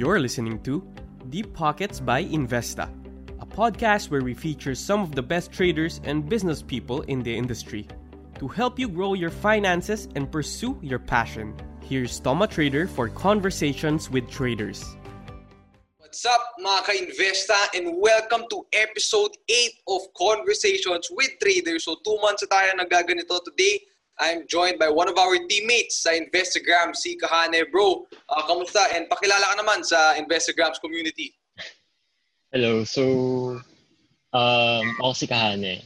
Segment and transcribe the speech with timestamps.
[0.00, 0.80] You're listening to
[1.28, 2.88] Deep Pockets by Investa,
[3.38, 7.36] a podcast where we feature some of the best traders and business people in the
[7.36, 7.86] industry
[8.38, 11.52] to help you grow your finances and pursue your passion.
[11.84, 14.96] Here's Toma Trader for conversations with traders.
[15.98, 21.84] What's up mga ka-investa and welcome to episode 8 of Conversations with Traders.
[21.84, 23.84] So two months na tayo nagaganito today.
[24.20, 27.64] I'm joined by one of our teammates sa Investagram, si Kahane.
[27.72, 28.84] Bro, uh, kamusta?
[28.92, 31.32] And pakilala ka naman sa Investagram's community.
[32.52, 32.84] Hello.
[32.84, 33.02] So,
[34.36, 35.80] um, ako si Kahane.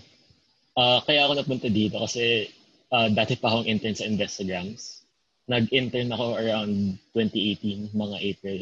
[0.74, 2.50] Uh, kaya ako napunta dito kasi
[2.90, 5.06] uh, dati pa akong intern sa Investagrams.
[5.46, 8.60] Nag-intern ako around 2018, mga April.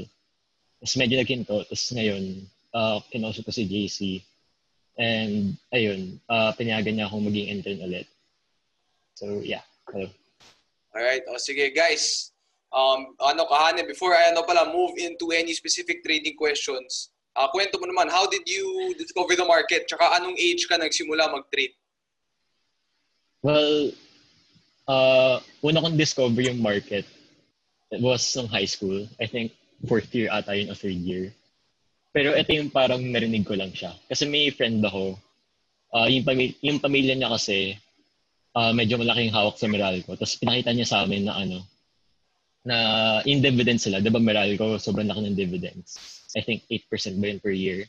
[0.84, 1.64] Tapos medyo nagkinto.
[1.64, 2.44] Tapos ngayon,
[2.76, 4.20] uh, kinausap ko si JC.
[5.00, 8.04] And ayun, uh, pinayagan niya akong maging intern ulit.
[9.16, 9.64] So, yeah.
[9.92, 10.08] Hello.
[10.96, 11.22] Alright.
[11.28, 12.32] O sige, guys.
[12.72, 17.76] Um, ano, kahane, before I ano pala, move into any specific trading questions, uh, kwento
[17.76, 19.84] mo naman, how did you discover the market?
[19.84, 21.76] Tsaka anong age ka nagsimula mag-trade?
[23.44, 23.92] Well,
[24.88, 27.04] uh, una kong discover yung market,
[27.92, 29.04] it was ng high school.
[29.20, 29.52] I think
[29.84, 31.36] fourth year ata yun o third year.
[32.16, 33.92] Pero ito yung parang narinig ko lang siya.
[34.08, 35.20] Kasi may friend ako,
[35.92, 37.76] uh, yung, pamilya, yung pamilya niya kasi,
[38.56, 40.16] uh, medyo malaking hawak sa Meralco.
[40.16, 41.58] Tapos pinakita niya sa amin na ano,
[42.62, 42.76] na
[43.26, 43.98] in dividends sila.
[43.98, 45.98] Di ba Meralco, sobrang laki ng dividends.
[46.36, 47.84] I think 8% ba yun per year.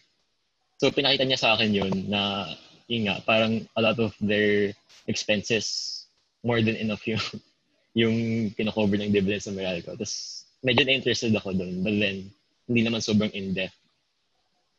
[0.81, 2.51] So pinakita niya sa akin yun na
[2.91, 4.75] yun nga, parang a lot of their
[5.07, 6.05] expenses
[6.43, 7.23] more than enough yung
[8.01, 8.17] yung
[8.57, 9.93] kinakover ng dividends ng Meralco.
[9.93, 11.83] Tapos medyo na-interested ako doon.
[11.83, 12.31] But then,
[12.65, 13.75] hindi naman sobrang in-depth.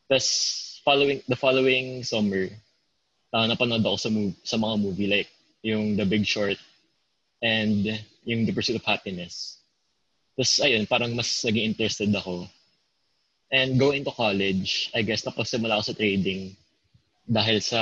[0.09, 0.29] Tapos
[0.83, 2.49] following, the following summer,
[3.31, 5.31] uh, napanood ako sa, move, sa mga movie like
[5.65, 6.61] yung The Big Short,
[7.41, 7.89] and
[8.29, 9.59] yung The Pursuit of Happiness.
[10.37, 12.45] Tapos, ayun, parang mas naging interested ako.
[13.49, 16.53] And going to college, I guess napagsimula ako sa trading
[17.25, 17.81] dahil sa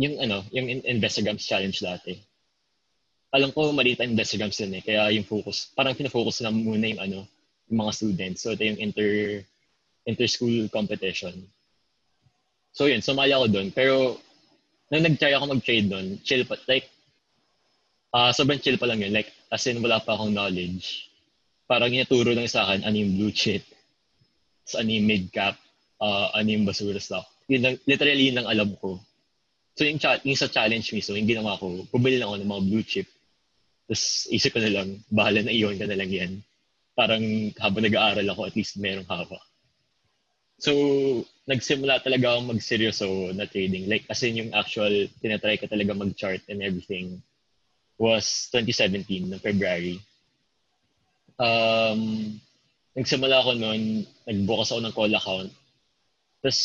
[0.00, 2.18] yung ano, yung Investagrams challenge dati.
[3.30, 7.02] Alam ko maliit ang Investagrams din eh, kaya yung focus, parang fina-focus na muna yung
[7.02, 7.18] ano,
[7.68, 8.42] yung mga students.
[8.42, 9.44] So ito yung inter
[10.08, 11.46] inter-school competition.
[12.72, 13.68] So yun, sumali ako doon.
[13.70, 14.18] Pero
[14.92, 16.60] nung nag-try ako mag-trade doon, chill pa.
[16.68, 16.92] Like,
[18.12, 19.16] uh, sobrang chill pa lang yun.
[19.16, 21.08] Like, as in, wala pa akong knowledge.
[21.64, 23.64] Parang inaturo lang sa akin ano yung blue chip,
[24.68, 25.56] sa ano yung mid-cap,
[25.96, 27.24] uh, ano yung basura stock.
[27.48, 29.00] Yun lang, literally yun lang alam ko.
[29.72, 32.64] So yung, cha- yung sa challenge mismo, yung ginawa ko, bumili lang ako ng mga
[32.68, 33.08] blue chip.
[33.88, 36.32] Tapos isip ko na lang, bahala na iyon ka na lang yan.
[36.92, 37.24] Parang
[37.56, 39.40] habang nag-aaral ako, at least merong hawak.
[40.60, 40.72] So,
[41.46, 43.90] nagsimula talaga akong magseryoso na trading.
[43.90, 47.18] Like, as in yung actual, tinatry ko talaga mag-chart and everything
[47.98, 49.98] was 2017, ng February.
[51.38, 52.34] Um,
[52.94, 55.50] nagsimula ako noon, nagbukas ako ng call account.
[56.42, 56.60] Tapos,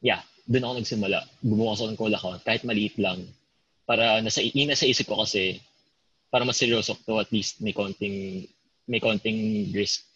[0.00, 1.18] yeah, doon ako nagsimula.
[1.44, 3.24] Bumukas ako ng call account, kahit maliit lang.
[3.84, 5.60] Para, nasa, nasa isip ko kasi,
[6.32, 8.48] para mas seryoso to, at least may konting,
[8.88, 10.08] may konting risk.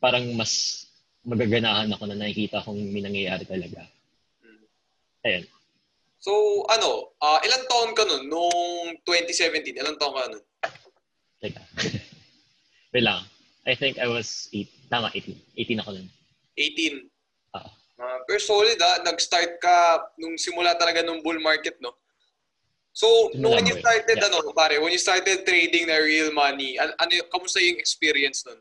[0.00, 0.84] Parang mas
[1.26, 3.86] magaganahan ako na nakikita kung may nangyayari talaga.
[5.26, 5.44] Ayun.
[6.18, 6.32] So,
[6.66, 8.26] ano, uh, ilang taon ka nun?
[8.26, 10.44] Nung 2017, ilang taon ka nun?
[11.38, 11.62] Teka.
[12.94, 13.22] Wait lang.
[13.66, 14.90] I think I was 8.
[14.90, 15.78] Tama, 18.
[15.78, 16.08] 18 ako nun.
[16.58, 17.06] 18?
[17.54, 17.70] Uh,
[18.02, 18.98] uh, pero solid ah.
[19.06, 21.94] Nag-start ka nung simula talaga nung bull market, no?
[22.98, 24.26] So, nung when you started, yeah.
[24.26, 28.58] ano, pare, when you started trading na real money, ano, ano kamusta yung experience nun?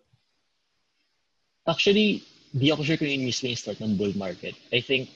[1.66, 2.22] Actually,
[2.58, 4.58] di ako sure kung yung mismo yung start ng bull market.
[4.74, 5.14] I think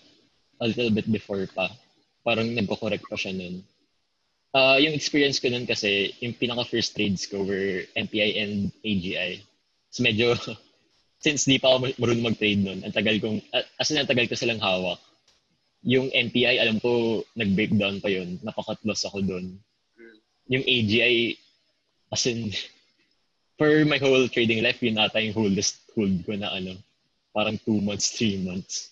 [0.62, 1.74] a little bit before pa.
[2.22, 3.66] Parang nagko-correct pa siya nun.
[4.53, 9.41] Uh, yung experience ko nun kasi, yung pinaka-first trades ko were MPI and AGI.
[9.90, 10.38] So medyo,
[11.25, 13.41] since di pa ako marunong mag-trade nun, ang tagal kong,
[13.81, 15.02] as in, ang tagal ko silang hawak.
[15.81, 18.38] Yung MPI, alam ko, nag-breakdown pa yun.
[18.46, 19.58] Napakat-loss ako dun.
[20.46, 21.34] Yung AGI,
[22.13, 22.53] as in,
[23.58, 26.78] for my whole trading life, yun ata yung holdest hold ko na ano,
[27.33, 28.91] parang two months, three months.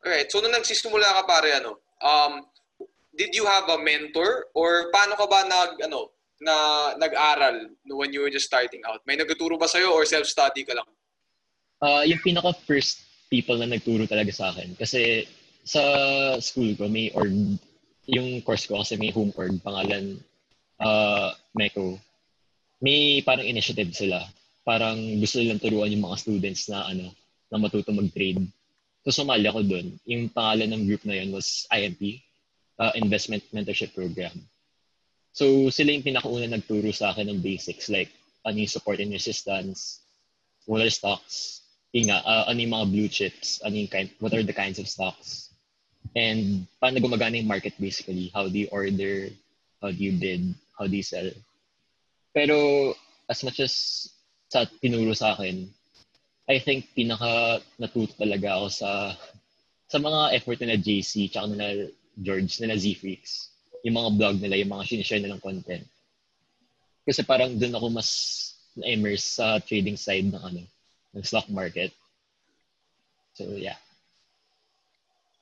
[0.00, 2.44] Alright, so nung nagsisimula ka pare, ano, um,
[3.16, 6.08] did you have a mentor or paano ka ba nag, ano,
[6.40, 6.54] na
[6.96, 9.04] nag-aral when you were just starting out?
[9.04, 10.88] May nagtuturo ba sa'yo or self-study ka lang?
[11.84, 14.72] Uh, yung pinaka-first people na nagturo talaga sa akin.
[14.76, 15.28] Kasi
[15.64, 15.80] sa
[16.40, 17.60] school ko, may org,
[18.08, 20.16] yung course ko kasi may home org, pangalan
[20.80, 22.00] uh, MECO.
[22.80, 24.24] May parang initiative sila
[24.64, 27.10] parang gusto nilang turuan yung mga students na ano
[27.50, 28.46] na matuto mag-trade.
[29.02, 29.96] So sumali ako doon.
[30.06, 32.20] Yung pangalan ng group na yun was IMP,
[32.78, 34.36] uh, Investment Mentorship Program.
[35.32, 38.12] So sila yung pinakauna nagturo sa akin ng basics like
[38.44, 40.00] ano yung support and resistance,
[40.64, 41.60] what are stocks,
[41.92, 44.88] nga, uh, ano yung mga blue chips, ano yung kind, what are the kinds of
[44.88, 45.50] stocks,
[46.16, 49.28] and paano gumagana yung market basically, how do you order,
[49.82, 51.28] how do you bid, how do you sell.
[52.32, 52.94] Pero
[53.28, 54.06] as much as
[54.50, 55.70] sa tinuro sa akin,
[56.50, 58.90] I think pinaka natuto talaga ako sa
[59.86, 63.54] sa mga effort nila JC tsaka nila George, nila Z-Freaks.
[63.86, 65.86] Yung mga blog nila, yung mga sinishare nilang content.
[67.06, 68.10] Kasi parang doon ako mas
[68.76, 70.62] na-immerse sa trading side ng ano,
[71.14, 71.90] ng stock market.
[73.34, 73.78] So, yeah.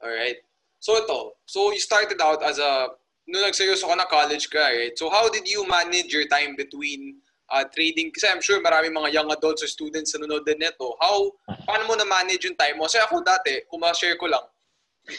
[0.01, 0.39] All right.
[0.79, 2.95] So ito, so you started out as a,
[3.27, 4.95] nung nagseryoso ka na college ka, right?
[4.95, 7.19] So how did you manage your time between
[7.51, 8.13] uh, trading?
[8.13, 10.97] Kasi I'm sure maraming mga young adults or students na nanonood din nito.
[11.01, 11.33] How,
[11.65, 12.87] paano mo na-manage yung time mo?
[12.87, 14.45] Kasi ako dati, kung ma-share ko lang,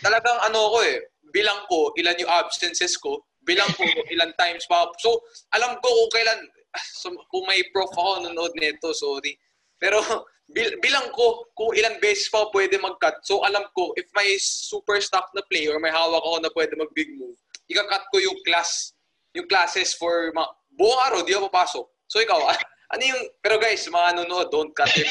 [0.01, 4.85] talagang ano ko eh, bilang ko ilan yung absences ko, bilang ko ilan times pa.
[5.01, 6.39] So, alam ko kung kailan,
[7.01, 9.33] so, kung may prof ako nanonood nito, sorry.
[9.81, 10.01] Pero,
[10.55, 13.21] bil, bilang ko kung ilang beses pa pwede mag-cut.
[13.25, 16.73] So, alam ko, if may super stock na play or may hawak ako na pwede
[16.77, 17.37] mag-big move,
[17.69, 18.93] ika-cut ko yung class,
[19.37, 21.85] yung classes for mga, buong araw, di ako papasok.
[22.09, 22.41] So, ikaw,
[22.93, 25.07] ano yung, pero guys, mga nanonood, don't cut it.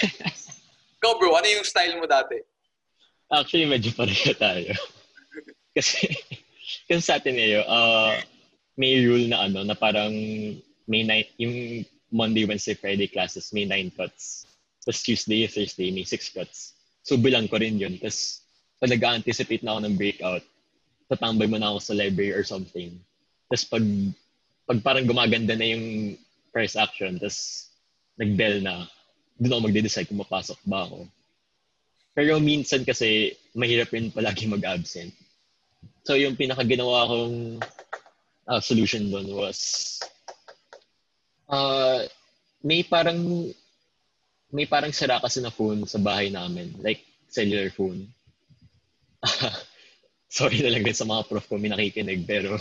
[0.98, 2.42] ikaw bro, ano yung style mo dati?
[3.30, 4.74] Actually, medyo pareho tayo.
[5.78, 6.10] kasi,
[6.90, 8.18] kasi sa atin eh, uh,
[8.74, 10.10] may rule na ano, na parang
[10.90, 14.48] may night, yung Monday, Wednesday, Friday classes, may nine cuts.
[14.82, 16.72] Tapos Tuesday, Thursday, may six cuts.
[17.04, 18.00] So bilang ko rin yun.
[18.00, 18.42] Tapos
[18.80, 20.44] pag nag-anticipate na ako ng breakout,
[21.12, 22.96] tatambay mo na ako sa library or something.
[23.52, 23.84] Tapos pag,
[24.64, 26.16] pag parang gumaganda na yung
[26.50, 27.70] price action, tapos
[28.18, 28.86] nag-bell na,
[29.38, 31.06] doon ako magde-decide kung mapasok ba ako.
[32.18, 35.14] Pero minsan kasi, mahirap rin palagi mag-absent.
[36.02, 37.36] So yung pinakaginawa kong
[38.48, 39.58] uh, solution doon was
[41.52, 42.02] uh,
[42.64, 43.52] may parang
[44.48, 46.72] may parang sira kasi na phone sa bahay namin.
[46.80, 48.08] Like, cellular phone.
[50.32, 52.24] Sorry na lang din sa mga prof ko, may nakikinig.
[52.24, 52.56] Pero,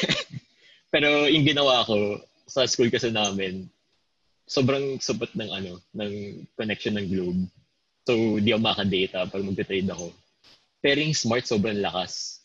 [0.92, 3.68] pero yung ginawa ko, sa school kasi namin,
[4.48, 6.12] sobrang subot ng ano, ng
[6.56, 7.42] connection ng Globe.
[8.08, 10.08] So, di ako maka-data pag magte-trade ako.
[10.80, 12.38] Pero yung smart, sobrang lakas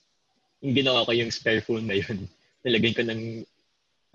[0.64, 2.24] yung ginawa ko yung spare phone na yun,
[2.66, 3.44] nilagay ko ng,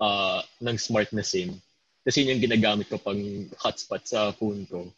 [0.01, 1.53] uh, ng smart na SIM.
[2.01, 3.21] Kasi yun yung ginagamit ko pang
[3.61, 4.89] hotspot sa phone ko.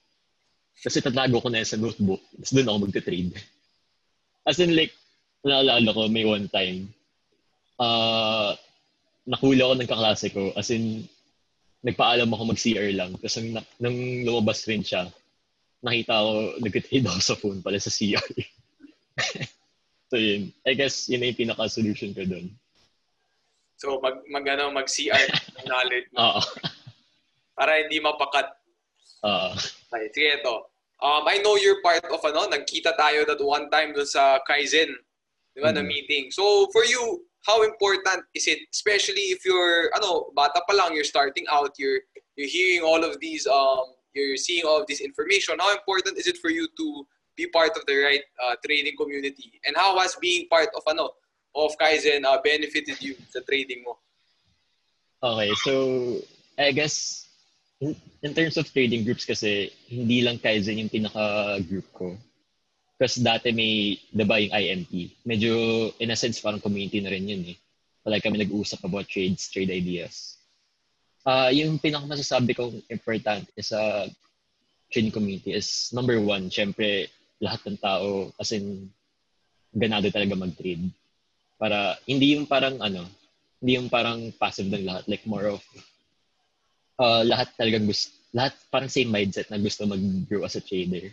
[0.80, 2.24] Kasi tatago ko na yun sa notebook.
[2.40, 3.36] Tapos doon ako magte-trade.
[4.48, 4.96] As in like,
[5.44, 6.88] naalala ko, may one time,
[7.76, 8.56] uh,
[9.26, 10.54] nakula ako ng kaklase ko.
[10.58, 11.06] As in,
[11.82, 13.18] nagpaalam ako mag-CR lang.
[13.18, 15.10] Tapos nang, nang lumabas rin siya,
[15.82, 16.32] nakita ko,
[16.62, 18.22] nag-trade ako sa phone pala sa CR.
[20.12, 22.52] So yun, I guess yun yung pinaka-solution ko doon.
[23.80, 25.24] So mag, mag, ano, mag-CR
[25.64, 26.12] knowledge.
[26.20, 26.44] Oo.
[27.56, 28.52] Para hindi mapakat.
[29.24, 29.56] Oo.
[29.88, 30.68] Okay, sige ito.
[31.00, 34.92] Um, I know you're part of ano, nagkita tayo that one time doon sa Kaizen,
[35.56, 35.80] di ba, mm-hmm.
[35.80, 36.28] na meeting.
[36.28, 41.04] So for you, how important is it, especially if you're, ano, bata pa lang, you're
[41.04, 42.00] starting out, you're,
[42.36, 46.28] you're hearing all of these, um, you're seeing all of this information, how important is
[46.28, 49.60] it for you to be part of the right uh, trading community?
[49.66, 51.12] And how has being part of ano
[51.56, 53.98] of Kaizen uh, benefited you sa trading mo?
[55.24, 56.18] Okay, so
[56.58, 57.28] I guess
[57.80, 62.18] in, in terms of trading groups kasi hindi lang Kaizen yung pinaka-group ko.
[63.02, 65.26] Kasi dati may, di ba yung IMP?
[65.26, 65.54] Medyo,
[65.98, 67.58] in a sense, parang community na rin yun eh.
[68.06, 70.38] Like kami nag-uusap about trades, trade ideas.
[71.26, 74.10] Uh, yung pinaka-masasabi kong important sa uh,
[74.94, 77.10] trading community is number one, syempre,
[77.42, 78.86] lahat ng tao, as in,
[79.74, 80.86] ganado talaga mag-trade.
[81.58, 83.10] Para, hindi yung parang ano,
[83.58, 85.10] hindi yung parang passive ng lahat.
[85.10, 85.62] Like more of,
[87.02, 91.10] uh, lahat talagang gusto, lahat parang same mindset na gusto mag-grow as a trader.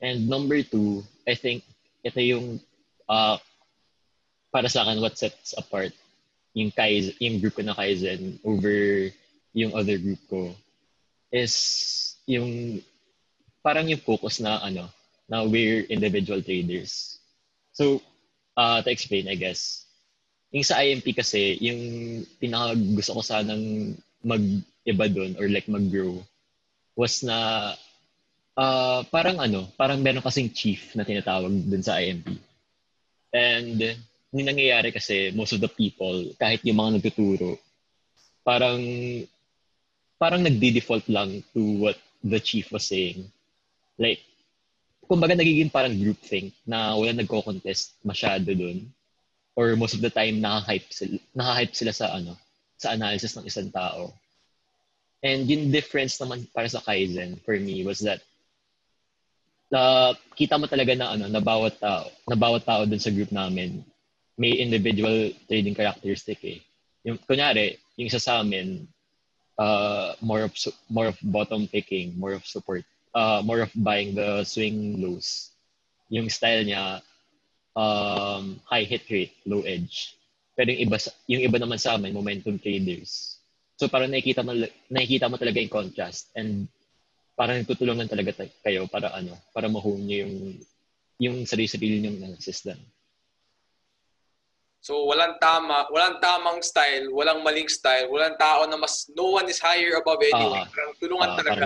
[0.00, 1.64] And number two, I think,
[2.00, 2.60] ito yung,
[3.08, 3.36] uh,
[4.50, 5.92] para sa akin, what sets apart
[6.54, 9.10] yung Kaizen, yung group ko na Kaizen over
[9.54, 10.54] yung other group ko
[11.30, 11.54] is
[12.26, 12.82] yung
[13.62, 14.90] parang yung focus na ano
[15.30, 17.22] na we're individual traders.
[17.70, 18.02] So,
[18.58, 19.86] uh, to explain, I guess,
[20.50, 21.80] yung sa IMP kasi, yung
[22.42, 23.94] pinaka gusto ko sanang
[24.26, 26.18] mag-iba doon or like mag-grow
[26.98, 27.70] was na
[28.56, 32.34] uh, parang ano, parang meron kasing chief na tinatawag dun sa IMP.
[33.30, 33.78] And
[34.30, 37.58] yung nangyayari kasi, most of the people, kahit yung mga nagtuturo,
[38.46, 38.80] parang
[40.20, 43.26] parang nagdi-default lang to what the chief was saying.
[43.96, 44.20] Like,
[45.10, 48.86] kumbaga nagiging parang group think na wala nagko-contest masyado doon
[49.58, 52.38] or most of the time naka-hype sila, naka-hype sila sa ano
[52.80, 54.14] sa analysis ng isang tao.
[55.20, 58.24] And yung difference naman para sa Kaizen for me was that
[59.70, 63.30] na kita mo talaga na ano na bawat tao na bawat tao dun sa group
[63.30, 63.86] namin
[64.40, 66.64] may individual trading characteristic eh.
[67.04, 68.88] Yung kunyari, yung isa sa amin
[69.60, 70.56] uh, more of
[70.88, 72.80] more of bottom picking, more of support,
[73.12, 75.52] uh, more of buying the swing lows.
[76.08, 77.04] Yung style niya
[77.76, 80.16] um, high hit rate, low edge.
[80.56, 80.96] Pero yung iba
[81.28, 83.36] yung iba naman sa amin momentum traders.
[83.76, 84.56] So parang nakikita mo
[84.88, 86.64] nakikita mo talaga yung contrast and
[87.40, 90.36] parang nagtutulungan talaga kayo para ano, para ma-hone niyo yung
[91.20, 92.76] yung sarili-sarili niyong analysis doon.
[94.84, 99.48] So walang tama, walang tamang style, walang maling style, walang tao na mas no one
[99.48, 100.68] is higher above anyone.
[100.68, 101.60] Uh, parang tulungan uh, talaga.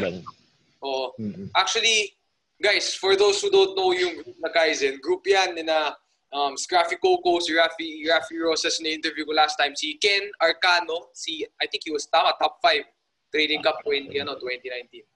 [0.79, 1.11] Oh.
[1.19, 1.51] Mm-hmm.
[1.59, 2.15] Actually,
[2.63, 5.95] guys, for those who don't know yung group na Kaizen, group yan na
[6.35, 11.15] um, Scraffy Coco, si Rafi, Rafi Rosas na interview ko last time, si Ken Arcano,
[11.15, 12.83] si, I think he was tama, top 5
[13.31, 15.14] Trading Cup 20, ano, 2019.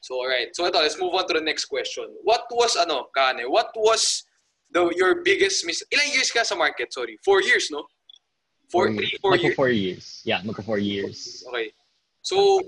[0.00, 0.56] So, alright.
[0.56, 2.08] So, ito, let's move on to the next question.
[2.24, 4.24] What was, ano, Kane, what was
[4.72, 5.84] the your biggest miss...
[5.92, 6.92] Ilang years ka sa market?
[6.92, 7.20] Sorry.
[7.24, 7.84] Four years, no?
[8.72, 9.54] Four, four three, four years?
[9.54, 10.04] four years.
[10.24, 11.44] Yeah, magka four years.
[11.48, 11.72] Okay.
[12.22, 12.62] So,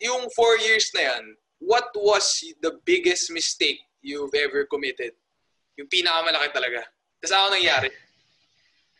[0.00, 1.24] yung four years na yan,
[1.60, 5.12] what was the biggest mistake you've ever committed?
[5.76, 6.84] Yung pinakamalaki talaga.
[7.20, 7.88] Kasi ano nangyari?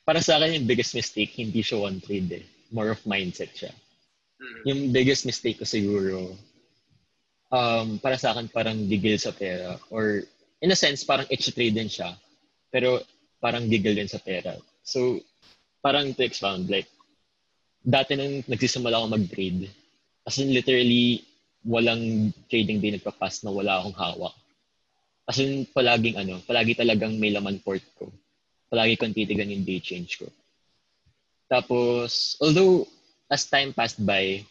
[0.05, 2.45] Para sa akin, yung biggest mistake, hindi siya one trade eh.
[2.73, 3.73] More of mindset siya.
[4.41, 4.63] Mm-hmm.
[4.65, 6.37] Yung biggest mistake ko siguro,
[7.51, 9.77] um, para sa akin, parang gigil sa pera.
[9.91, 10.23] Or
[10.63, 12.15] in a sense, parang extra trade din siya.
[12.71, 13.03] Pero
[13.43, 14.55] parang giggle din sa pera.
[14.87, 15.21] So,
[15.83, 16.89] parang to expound, like,
[17.81, 19.69] dati nang nagsisimula ako mag-trade,
[20.29, 21.25] as in literally,
[21.65, 24.35] walang trading day nagpa-pass na wala akong hawak.
[25.29, 28.13] As in, palaging ano, palagi talagang may laman port ko.
[28.69, 30.29] Palagi kong titigan yung day change ko.
[31.51, 32.87] Tapos, although,
[33.33, 34.45] as time passed by,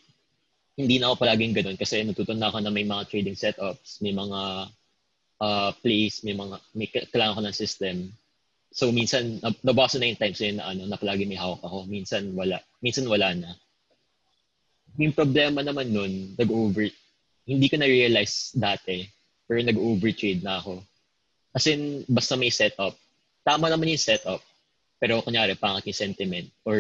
[0.80, 4.72] hindi na ako palaging ganun kasi natutunan ako na may mga trading setups, may mga
[5.44, 7.96] uh, place, may mga may kailangan ko ng system.
[8.72, 11.84] So minsan nabasa na yung times na ano, na palagi may hawak ako.
[11.92, 12.64] Minsan wala.
[12.80, 13.52] Minsan wala na.
[14.96, 16.88] Yung problema naman nun, nag-over
[17.50, 19.02] hindi ko na-realize dati,
[19.50, 20.86] pero nag-overtrade na ako.
[21.50, 22.94] As in, basta may setup.
[23.42, 24.38] Tama naman yung setup,
[25.02, 26.78] pero kunyari, pangit yung sentiment or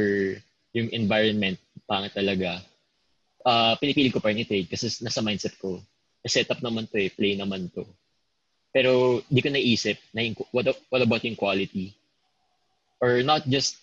[0.77, 1.57] yung environment,
[1.89, 2.61] pangit talaga.
[3.39, 5.79] Uh, pinipili ko pa rin i-trade kasi nasa mindset ko,
[6.27, 7.87] setup naman to eh, play naman to.
[8.69, 11.95] Pero di ko naisip na yung, what, what about yung quality?
[12.99, 13.79] Or not just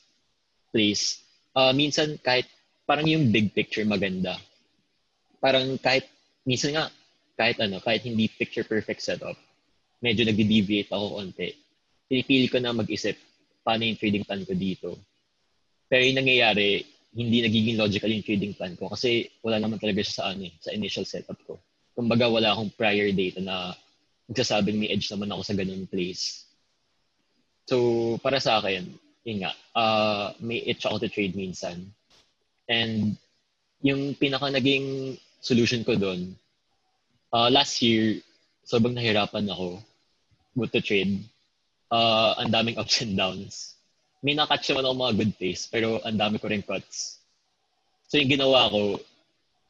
[0.71, 1.25] place.
[1.57, 2.47] Uh, minsan kahit
[2.85, 4.39] parang yung big picture maganda.
[5.43, 6.07] Parang kahit,
[6.47, 6.87] minsan nga,
[7.35, 9.35] kahit ano, kahit hindi picture perfect setup,
[10.01, 11.57] medyo nagde-deviate ako konti.
[12.07, 13.19] Pinipili ko na mag-isip
[13.67, 14.95] paano yung trading plan ko dito.
[15.91, 16.87] Pero yung nangyayari,
[17.17, 20.55] hindi nagiging logical yung trading plan ko kasi wala naman talaga siya sa ano, eh,
[20.61, 21.57] sa initial setup ko.
[21.97, 23.73] Kumbaga wala akong prior data na
[24.29, 26.45] nagsasabing may edge naman ako sa ganung place.
[27.67, 28.93] So, para sa akin,
[29.25, 31.89] yun nga, uh, may itch ako to trade minsan.
[32.69, 33.17] And
[33.81, 36.37] yung pinaka naging solution ko doon,
[37.33, 38.21] uh, last year,
[38.67, 39.81] sobrang nahirapan ako
[40.55, 41.25] with to trade.
[41.89, 43.76] Uh, ang daming ups and downs.
[44.27, 47.23] May nakatch naman ako mga good plays, pero ang dami ko rin cuts.
[48.11, 48.99] So yung ginawa ko,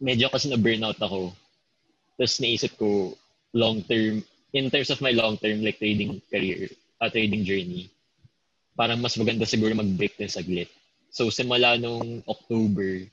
[0.01, 1.37] medyo kasi na-burnout ako.
[2.17, 3.13] Tapos naisip ko,
[3.53, 4.25] long term,
[4.57, 6.73] in terms of my long-term like trading career,
[7.05, 7.93] uh, trading journey,
[8.73, 10.73] parang mas maganda siguro mag-break din saglit.
[11.13, 13.05] So, simula nung October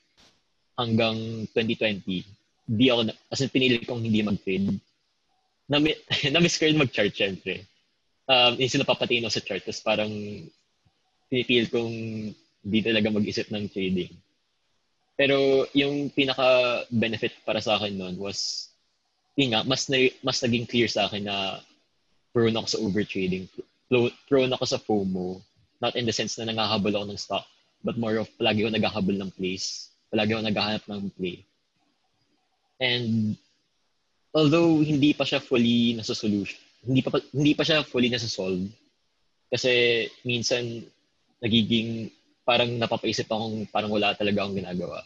[0.80, 2.24] hanggang 2020,
[2.68, 4.80] di ako, as in pinili kong hindi mag-trade.
[5.72, 6.00] Na-miss
[6.32, 7.68] na ko rin mag-chart, syempre.
[8.28, 10.12] Um, yung sila papatino sa chart, tapos parang
[11.30, 11.96] pinipil kong
[12.64, 14.14] di talaga mag-isip ng trading.
[15.14, 18.72] Pero yung pinaka-benefit para sa akin noon was
[19.34, 21.62] yun nga, mas, na, mas naging clear sa akin na
[22.34, 23.50] prone ako sa overtrading.
[24.30, 25.42] Prone ako sa FOMO.
[25.82, 27.46] Not in the sense na nangahabol ako ng stock,
[27.84, 29.90] but more of palagi ako naghahabol ng place.
[30.14, 31.44] Palagi ako naghahanap ng play.
[32.82, 33.36] And
[34.34, 38.68] although hindi pa siya fully nasa solution, hindi pa hindi pa siya fully nasa solve
[39.54, 40.82] kasi minsan
[41.44, 42.08] nagiging
[42.48, 45.04] parang napapaisip akong parang wala talaga akong ginagawa.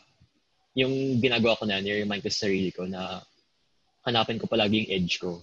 [0.78, 3.26] Yung ginagawa ko na, nire-remind ko sa sarili ko na
[4.06, 5.42] hanapin ko palagi yung edge ko.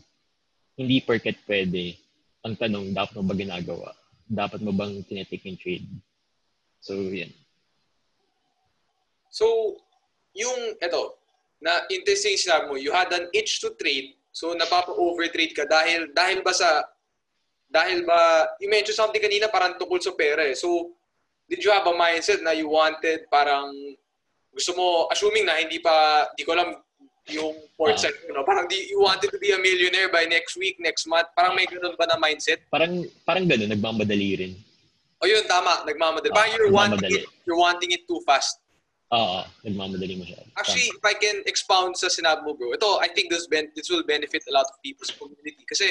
[0.79, 1.99] Hindi porket pwede.
[2.47, 3.91] Ang tanong, dapat mo ba ginagawa?
[4.31, 5.89] Dapat mo bang tinetake yung trade?
[6.79, 7.35] So, yan.
[9.35, 9.75] So,
[10.39, 11.19] yung, eto,
[11.59, 16.43] na interesting sinabi mo, you had an itch to trade, so napapa-overtrade ka dahil, dahil
[16.47, 16.87] ba sa,
[17.75, 20.55] dahil ba, you mentioned something kanina parang tungkol sa pera eh.
[20.55, 20.95] So,
[21.51, 23.75] did you have a mindset na you wanted parang
[24.55, 26.79] gusto mo, assuming na hindi pa, di ko alam
[27.27, 28.07] yung port Ah.
[28.07, 31.11] side, you know, parang di, you wanted to be a millionaire by next week, next
[31.11, 32.63] month, parang may ganun ba na mindset?
[32.71, 34.53] Parang, parang gano'n, nagmamadali rin.
[35.19, 36.31] O yun, tama, nagmamadali.
[36.31, 38.61] Ah, Parang you're wanting it, you're wanting it too fast.
[39.11, 40.39] Oo, nagmamadali mo siya.
[40.55, 43.91] Actually, if I can expound sa sinabi mo, bro, ito, I think this, ben- this
[43.91, 45.65] will benefit a lot of people sa community.
[45.67, 45.91] Kasi,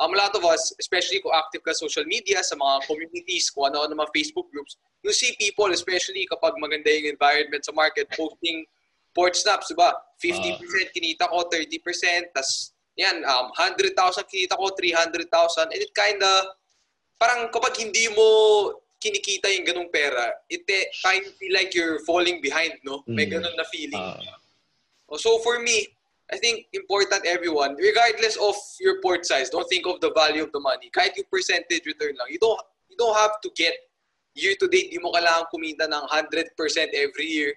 [0.00, 3.70] um, a lot of us, especially kung active ka social media, sa mga communities, kung
[3.70, 8.64] ano-ano mga Facebook groups, you see people, especially kapag maganda yung environment sa market, posting
[9.14, 9.94] port snaps, diba?
[10.18, 13.94] 50% kinita ko, 30%, tas yan, um, 100,000
[14.26, 16.30] kinita ko, 300,000, and it kinda,
[17.18, 18.26] parang kapag hindi mo
[18.98, 20.64] kinikita yung ganung pera, it
[21.04, 23.04] kind of feel like you're falling behind, no?
[23.06, 23.38] May Mm.
[23.38, 24.00] ganun na feeling.
[25.06, 25.94] Oh, So for me,
[26.32, 30.52] I think important everyone, regardless of your port size, don't think of the value of
[30.52, 30.88] the money.
[30.88, 33.74] Kahit yung percentage return lang, you don't you don't have to get
[34.34, 36.58] year to date, di mo kailangan kumita ng 100%
[36.94, 37.54] every year.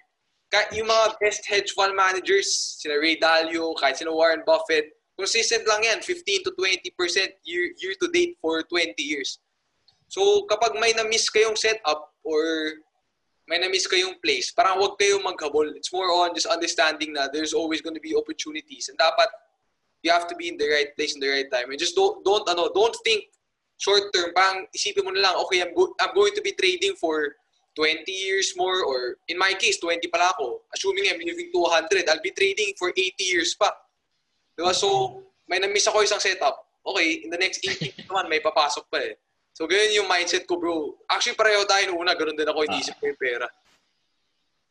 [0.48, 5.66] Kahit yung mga best hedge fund managers, sina Ray Dalio, kahit sina Warren Buffett, consistent
[5.66, 6.94] lang yan, 15 to 20%
[7.44, 9.42] year, year to date for 20 years.
[10.08, 12.72] So kapag may na-miss kayong setup or
[13.48, 15.72] may na-miss kayong place, parang huwag kayong maghabol.
[15.72, 18.92] It's more on just understanding na there's always going to be opportunities.
[18.92, 19.32] And dapat,
[20.04, 21.72] you have to be in the right place in the right time.
[21.72, 23.32] And just don't, don't, ano, don't think
[23.80, 24.36] short term.
[24.36, 27.40] Parang isipin mo na lang, okay, I'm, go- I'm going to be trading for
[27.72, 30.60] 20 years more or in my case, 20 pala ako.
[30.76, 33.72] Assuming I'm living to 100, I'll be trading for 80 years pa.
[34.58, 34.76] Diba?
[34.76, 36.68] So, may na-miss ako isang setup.
[36.84, 39.16] Okay, in the next 80 naman, may papasok pa eh.
[39.58, 40.94] So, ganyan yung mindset ko, bro.
[41.10, 42.14] Actually, pareho tayo nung una.
[42.14, 43.50] Ganun din ako, iniisip ko yung pera.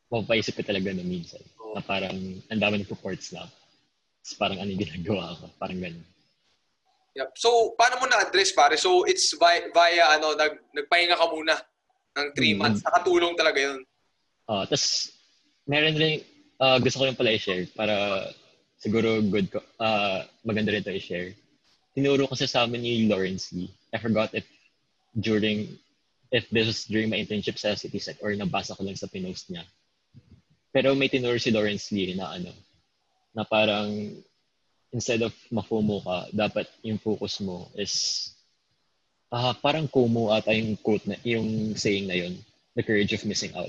[0.08, 1.44] mapapaisip ka talaga na minsan.
[1.60, 1.76] Oo.
[1.76, 2.16] Na parang,
[2.48, 3.44] ang dami ng reports na.
[3.44, 5.52] Tapos parang ano yung ginagawa ko.
[5.60, 6.00] Parang gano'n.
[7.12, 7.28] Yep.
[7.36, 8.80] So, paano mo na-address, pare?
[8.80, 11.60] So, it's via, via ano, nag, nagpahinga ka muna
[12.16, 12.56] ng 3 Mm.
[12.56, 12.80] months.
[12.80, 13.84] Nakatulong talaga yun.
[14.48, 15.12] Uh, Tapos,
[15.68, 16.24] meron rin,
[16.56, 18.24] ah, gusto ko yung pala i-share para
[18.80, 21.36] siguro good ko, ah, maganda rin ito i-share.
[21.92, 23.68] Tinuro kasi sa amin ni Lawrence Lee.
[23.92, 24.48] I forgot if
[25.18, 25.74] during,
[26.30, 29.66] if this was during my internship sa CitySec or nabasa ko lang sa pinost niya.
[30.70, 32.54] Pero may tinuro si Lawrence Lee na ano,
[33.34, 33.90] na parang
[34.94, 38.30] instead of ma-FOMO ka, dapat yung focus mo is
[39.28, 42.40] ah parang kumo ata yung quote na, yung saying na yun,
[42.72, 43.68] the courage of missing out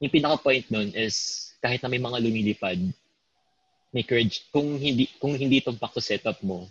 [0.00, 2.80] yung pinaka-point nun is kahit na may mga lumilipad,
[3.92, 4.44] may courage.
[4.52, 6.68] Kung hindi kung hindi tumpak sa setup mo,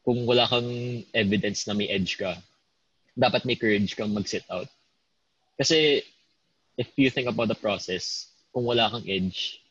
[0.00, 2.40] kung wala kang evidence na may edge ka,
[3.14, 4.66] dapat may courage kang mag-set out.
[5.54, 6.02] Kasi
[6.74, 9.62] if you think about the process, kung wala kang edge,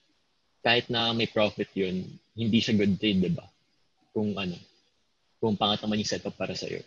[0.63, 3.43] kahit na may profit yun, hindi siya good trade, di ba?
[4.15, 4.55] Kung ano,
[5.43, 6.79] kung pangat naman yung setup para sa'yo.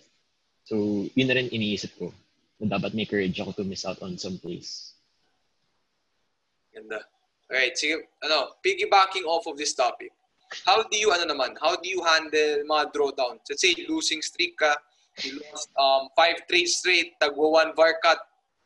[0.64, 2.08] So, yun na rin iniisip ko,
[2.56, 4.96] na dapat may courage ako to miss out on some place.
[6.72, 7.04] Ganda.
[7.52, 10.10] Alright, sige, ano, piggybacking off of this topic,
[10.64, 13.44] how do you, ano naman, how do you handle mga drawdowns?
[13.46, 14.74] Let's say, losing streak ka,
[15.24, 18.18] you lost um, five trades straight, tagwa one VAR cut,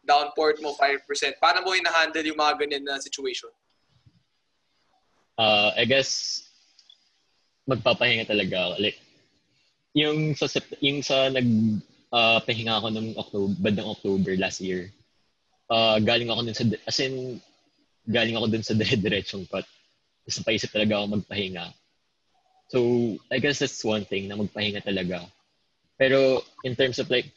[0.03, 1.05] down port mo 5%.
[1.39, 3.53] Paano mo ina-handle yung mga ganyan na situation?
[5.41, 6.43] uh, I guess
[7.65, 8.75] magpapahinga talaga ako.
[8.83, 8.99] Like,
[9.97, 10.47] yung sa
[10.85, 11.49] yung sa nag
[12.13, 14.93] uh, pahinga ako ng October, bandang October last year.
[15.71, 17.39] Uh, galing ako dun sa as in
[18.11, 19.65] galing ako dun sa dire-diretsong cut.
[20.27, 21.67] Tapos napaisip talaga ako magpahinga.
[22.71, 22.79] So,
[23.35, 25.27] I guess that's one thing na magpahinga talaga.
[26.01, 27.29] Pero in terms of like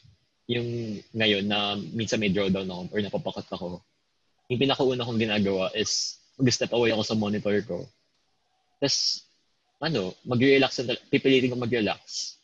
[0.48, 3.84] yung ngayon na minsan may drawdown ako or napapakat ako,
[4.48, 7.84] yung pinakauna kong ginagawa is mag-step away ako sa monitor ko.
[8.80, 9.24] Tapos,
[9.84, 10.80] ano, mag-relax,
[11.12, 12.34] pipilitin ko mag-relax.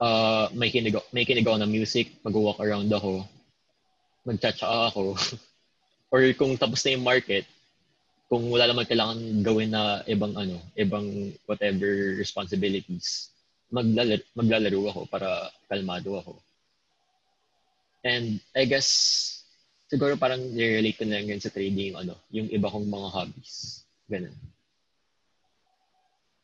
[0.00, 3.24] Uh, may kinig, may kinig ako ng music, mag-walk around ako,
[4.28, 5.16] mag-chat-chat ako.
[6.12, 7.48] Or kung tapos na yung market,
[8.30, 13.33] kung wala naman kailangan gawin na ibang ano, ibang whatever responsibilities,
[13.74, 16.32] maglalaro, maglalaro ako para kalmado ako.
[18.06, 18.88] And I guess
[19.90, 23.08] siguro parang nirelate ko na lang yun sa trading yung ano, yung iba kong mga
[23.10, 23.82] hobbies.
[24.06, 24.36] Ganun.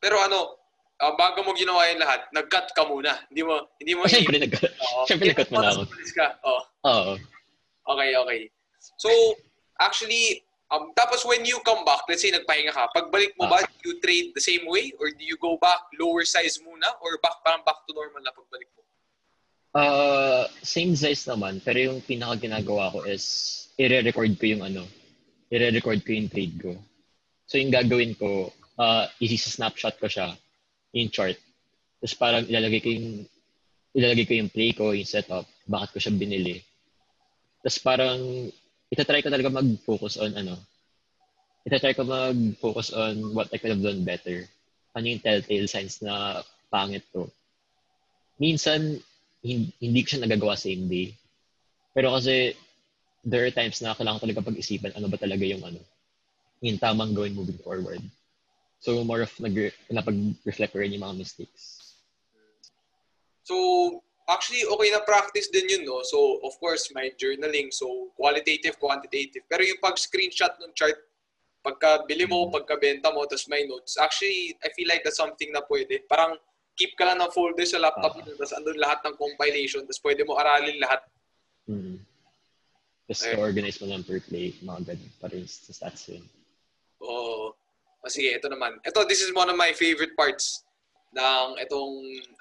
[0.00, 0.56] Pero ano,
[0.98, 3.12] ah, bago mo ginawa yung lahat, nag-cut ka muna.
[3.28, 5.02] Hindi mo, hindi mo, Oh, syempre, nag Oo.
[5.08, 5.82] syempre nag-cut mo na ako.
[6.16, 6.26] Ka.
[6.42, 6.62] Oo.
[6.88, 7.12] Oo.
[7.94, 8.40] Okay, okay.
[8.96, 9.10] So,
[9.76, 13.66] actually, um, tapos when you come back, let's say nagpahinga ka, pagbalik mo ba, Ah.
[13.82, 14.94] do you trade the same way?
[14.98, 16.86] Or do you go back, lower size muna?
[17.02, 18.82] Or back, parang back to normal na pagbalik mo?
[19.70, 24.82] Uh, same size naman, pero yung pinaka ginagawa ko is i-record ko yung ano,
[25.50, 26.74] i-record ko yung trade ko.
[27.46, 30.34] So yung gagawin ko, uh, isi-snapshot ko siya,
[30.94, 31.38] yung chart.
[32.02, 33.08] Tapos parang ilalagay ko yung
[33.94, 36.62] ilalagay ko yung play ko, yung setup, bakit ko siya binili.
[37.62, 38.18] Tapos parang
[38.90, 40.58] itatry ko talaga mag-focus on ano,
[41.66, 44.46] itatry ko mag-focus on what I could have done better.
[44.98, 47.30] Ano yung telltale signs na pangit to.
[48.42, 48.98] Minsan,
[49.44, 51.14] hindi ko siya nagagawa same day.
[51.94, 52.58] Pero kasi,
[53.22, 55.78] there are times na kailangan talaga pag-isipan ano ba talaga yung ano,
[56.64, 58.00] yung tamang gawin moving forward.
[58.80, 61.94] So, more of nag napag-reflect rin yung mga mistakes.
[63.44, 64.00] So,
[64.30, 66.00] actually, okay na practice din yun, no?
[66.06, 67.74] So, of course, my journaling.
[67.74, 69.44] So, qualitative, quantitative.
[69.50, 70.96] Pero yung pag-screenshot ng chart,
[71.60, 72.52] pagka bili mo, mm.
[72.54, 74.00] pagka benta mo, tapos may notes.
[74.00, 76.06] Actually, I feel like that's something na pwede.
[76.08, 76.40] Parang
[76.78, 78.24] keep ka lang ng folder sa laptop uh-huh.
[78.24, 81.00] mo, tapos andun lahat ng compilation, tapos pwede mo aralin lahat.
[81.68, 82.00] Mm.
[83.10, 83.36] Just okay.
[83.36, 86.24] organize mo lang per play, mga ganun, para sa stats yun.
[87.02, 87.52] Oo.
[88.00, 88.80] Oh, sige, ito naman.
[88.86, 90.64] Ito, this is one of my favorite parts
[91.10, 91.94] ng itong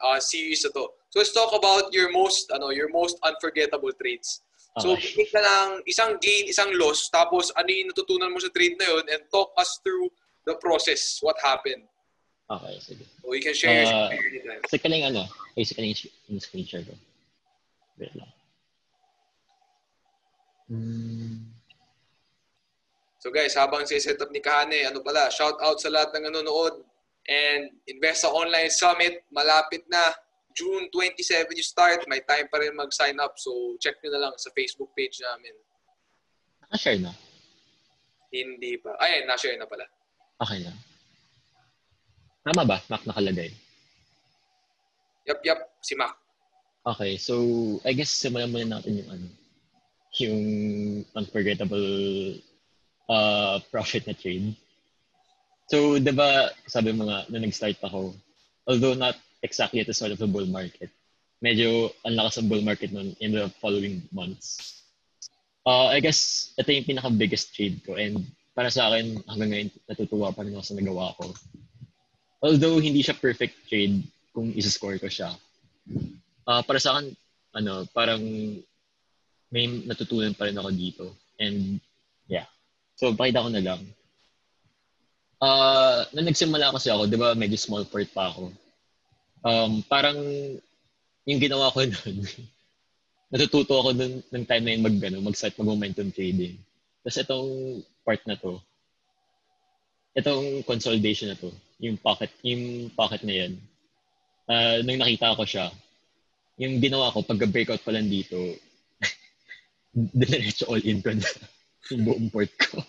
[0.06, 0.86] uh, series na to.
[1.10, 4.42] So let's talk about your most ano, your most unforgettable trades.
[4.80, 8.80] So, pick ka ng isang gain, isang loss, tapos ano yung natutunan mo sa trade
[8.80, 10.08] na yun, and talk us through
[10.48, 11.84] the process, what happened.
[12.48, 13.04] Okay, sige.
[13.22, 14.62] So you can share uh, your anytime.
[14.64, 15.94] Kasi kaling ano, ay sa kaling
[16.32, 16.96] yung screen share ko.
[18.00, 18.32] Wait lang.
[23.20, 26.88] So guys, habang si setup ni Kahane, ano pala, shout out sa lahat ng nanonood.
[27.30, 30.02] And Investa Online Summit, malapit na.
[30.58, 32.02] June 27 you start.
[32.10, 33.38] May time pa rin mag-sign up.
[33.38, 35.54] So check nyo na lang sa Facebook page namin.
[36.66, 37.14] Naka-share na?
[38.34, 38.98] Hindi pa.
[38.98, 39.86] Ay, na-share na pala.
[40.42, 40.74] Okay na.
[42.50, 42.78] Tama ba?
[42.90, 43.54] Mac nakalagay?
[45.30, 45.60] Yep, yep.
[45.86, 46.18] Si Mac.
[46.90, 47.36] Okay, so
[47.86, 49.28] I guess simulan muna natin yung ano,
[50.18, 50.44] yung
[51.14, 51.86] unforgettable
[53.06, 54.58] uh, profit na trade.
[55.70, 58.18] So, di ba, sabi mo nga, na nag-start ako,
[58.66, 60.90] although not exactly at the start of the bull market,
[61.40, 64.82] medyo ang lakas ng bull market nun in the following months.
[65.64, 68.26] Uh, I guess, ito yung pinaka-biggest trade ko and
[68.58, 71.32] para sa akin, hanggang ngayon, natutuwa pa rin ako sa nagawa ko
[72.44, 75.36] although hindi siya perfect trade kung isa-score ko siya,
[76.48, 77.12] uh, para sa akin,
[77.56, 78.22] ano, parang
[79.50, 81.06] may natutunan pa rin ako dito.
[81.40, 81.82] And,
[82.30, 82.48] yeah.
[82.96, 83.82] So, pakita ko na lang.
[85.40, 88.52] Uh, nung nagsimula kasi ako, di ba, medyo small part pa ako.
[89.40, 90.20] Um, parang,
[91.24, 92.18] yung ginawa ko nun,
[93.32, 96.60] natututo ako dun, ng time na yun mag, ano, mag-start mag-momentum trading.
[97.08, 97.50] Tapos itong
[98.04, 98.60] part na to,
[100.20, 103.54] itong consolidation na to, yung pocket, yung pocket na yan,
[104.52, 105.72] uh, nung nakita ko siya,
[106.60, 108.36] yung ginawa ko, pagka-breakout pa lang dito,
[110.20, 111.24] diniretso all in ko na
[111.96, 112.84] yung buong port ko.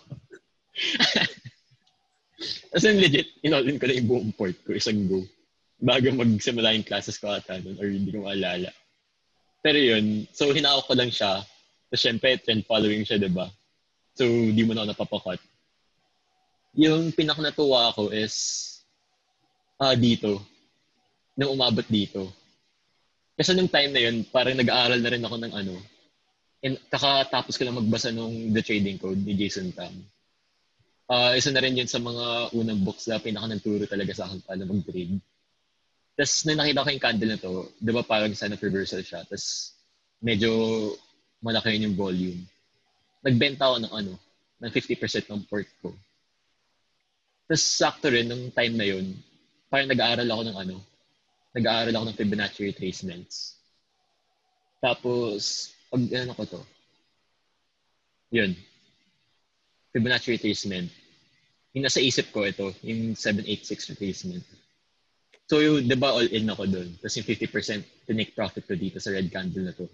[2.73, 5.21] As in legit, in-all in ko na yung buong port ko, isang go.
[5.81, 8.69] Bago magsimula yung classes ko ata nun, or hindi ko maalala.
[9.61, 11.41] Pero yun, so hinawak ko lang siya.
[11.93, 13.49] So syempre, trend following siya, di ba?
[14.15, 15.39] So, di mo na ako napapakot.
[16.75, 18.33] Yung pinakanatuwa ko is,
[19.79, 20.39] uh, dito,
[21.35, 22.31] nung umabot dito.
[23.35, 25.75] Kasi nung time na yun, parang nag-aaral na rin ako ng ano,
[26.61, 29.91] and kakatapos ko lang magbasa nung The Trading Code ni Jason Tam.
[31.11, 34.39] Uh, isa na rin yun sa mga unang books na pinaka nagturo talaga sa akin
[34.47, 35.19] paano mag-trade.
[36.15, 39.27] Tapos nung nakita ko yung candle na to, di ba parang of reversal siya.
[39.27, 39.75] Tapos
[40.23, 40.47] medyo
[41.43, 42.39] malaki yun yung volume.
[43.27, 44.13] Nagbenta ako ng ano,
[44.63, 45.91] ng 50% ng port ko.
[47.51, 49.11] Tapos sakto rin, nung time na yun,
[49.67, 50.75] parang nag-aaral ako ng ano,
[51.51, 53.59] nag-aaral ako ng Fibonacci retracements.
[54.79, 56.61] Tapos, pag ano ko to,
[58.31, 58.55] yun,
[59.91, 61.00] Fibonacci retracement.
[61.71, 64.43] Yung nasa isip ko ito, yung 786 retracement.
[65.47, 66.89] So, yung, di ba all in ako doon?
[66.99, 69.87] Tapos yung 50% tinake profit ko dito sa red candle na to.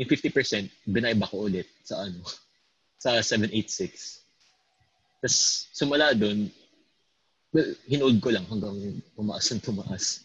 [0.00, 2.24] Yung 50%, binayba ko ulit sa ano,
[3.02, 5.24] sa 786.
[5.24, 5.36] Tapos,
[5.72, 6.48] sumula doon,
[7.52, 10.24] well, hinold ko lang hanggang tumaas ang tumaas.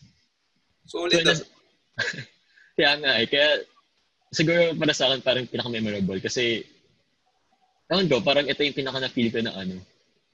[0.88, 1.44] So, ulit so,
[2.80, 3.28] kaya nga eh.
[3.28, 3.64] Kaya
[4.32, 6.64] siguro para sa akin parang pinaka-memorable kasi
[7.90, 9.82] ewan ko, parang ito yung pinaka na-feel ko na ano,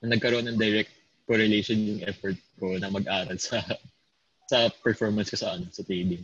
[0.04, 0.92] na nagkaroon ng direct
[1.26, 3.62] correlation yung effort ko na mag-aral sa
[4.52, 6.22] sa performance ko sa ano, sa trading.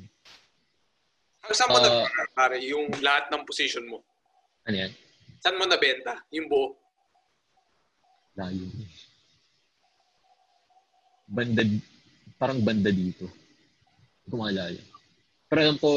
[1.51, 2.05] Saan mo uh, na
[2.37, 4.05] pare, yung lahat ng position mo?
[4.69, 4.91] Ano yan?
[5.41, 6.21] Saan mo nabenta?
[6.29, 6.77] Yung buo?
[8.37, 8.69] Layo
[11.31, 11.63] banda,
[12.35, 13.25] parang banda dito.
[14.21, 14.81] Hindi ko maalala.
[15.47, 15.89] Pero alam ko,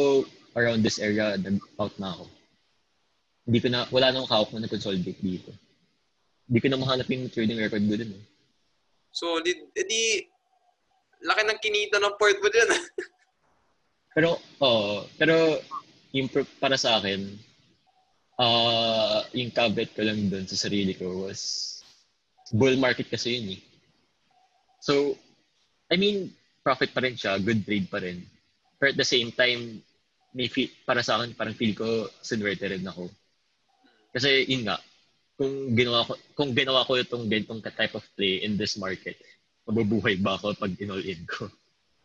[0.55, 2.25] around this area, nag-out na ako.
[3.45, 5.51] Hindi ko na, wala nang hawak na nag-consolidate dito.
[6.45, 8.13] Hindi ko na mahanap yung trading record ko din.
[8.13, 8.25] Eh.
[9.15, 10.27] So, di, di,
[11.25, 12.69] laki ng kinita ng port mo din.
[14.15, 14.69] pero, oo.
[14.69, 15.59] Oh, pero,
[16.15, 16.29] yung
[16.61, 17.27] para sa akin,
[18.39, 21.75] uh, yung caveat ko lang doon sa sarili ko was,
[22.55, 23.61] bull market kasi yun eh.
[24.85, 25.17] So,
[25.89, 26.31] I mean,
[26.61, 28.23] profit pa rin siya, good trade pa rin.
[28.79, 29.81] But at the same time,
[30.35, 33.09] may feel, para sa akin, parang feel ko, sinwerte rin ako.
[34.13, 34.79] Kasi yun nga,
[35.35, 39.19] kung ginawa ko, kung ginawa ko itong ganitong type of play in this market,
[39.67, 41.51] mabubuhay ba ako pag in-all in ko?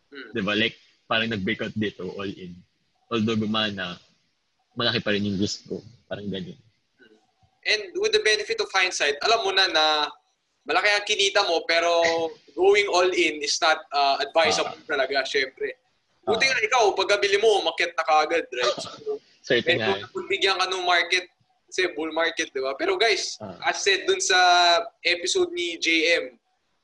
[0.10, 0.30] Hmm.
[0.34, 0.58] Diba?
[0.58, 0.74] Like,
[1.06, 2.58] parang nag-breakout dito, all in.
[3.10, 3.98] Although gumana,
[4.74, 5.82] malaki pa rin yung risk ko.
[6.10, 6.58] Parang ganyan.
[7.65, 9.86] And with the benefit of hindsight, alam mo na na
[10.65, 11.89] malaki ang kinita mo pero
[12.58, 14.89] going all in is not uh, advisable Ah.
[14.89, 15.78] talaga, syempre.
[16.26, 16.50] Buti Ah.
[16.50, 18.78] nga ikaw, pagkabili mo, umakyat na kaagad, right?
[18.82, 20.02] So, Certain nga.
[20.10, 21.26] pagbigyan ka ng market,
[21.69, 22.73] kasi bull market, di ba?
[22.73, 23.69] Pero guys, Ah.
[23.69, 24.36] as said dun sa
[25.05, 26.34] episode ni JM,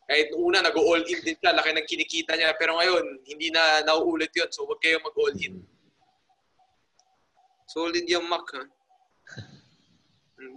[0.05, 2.53] kahit una, nag-all in din siya, laki ng kinikita niya.
[2.61, 4.45] Pero ngayon, hindi na nauulit yun.
[4.53, 5.65] So, huwag kayo mag-all in.
[7.65, 8.63] Solid yung Mac, ha?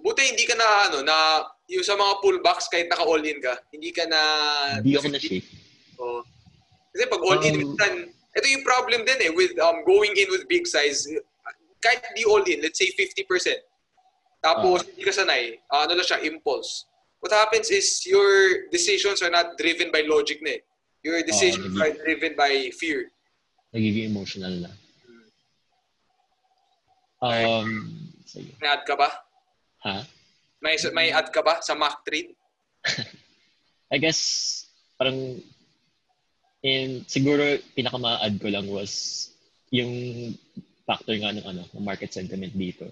[0.04, 1.16] Buti hindi ka na, ano, na,
[1.64, 4.20] yung sa mga pullbacks, kahit naka-all in ka, hindi ka na...
[4.84, 5.48] Hindi ako na-shake.
[5.96, 6.20] Oo.
[6.92, 10.28] Kasi pag all in, Um, minsan, ito yung problem din eh, with um, going in
[10.28, 11.08] with big size.
[11.80, 13.24] Kahit di all in, let's say 50%.
[14.38, 16.86] Tapos, hindi ka sanay, ah, ano lang siya, impulse.
[17.18, 20.60] What happens is, your decisions are not driven by logic na eh.
[21.02, 21.82] Your decisions hindi.
[21.82, 23.10] are driven by fear.
[23.74, 24.70] Nagiging emotional na.
[27.18, 28.54] Um, sige.
[28.62, 29.10] May ad ka ba?
[29.82, 30.06] Ha?
[30.62, 32.34] May, may ad ka ba sa Mac Trade?
[33.94, 34.20] I guess,
[34.94, 35.42] parang,
[36.62, 39.26] in, siguro, pinaka-ma-add ko lang was
[39.74, 39.90] yung
[40.86, 42.88] factor nga ng ano, ng market sentiment dito.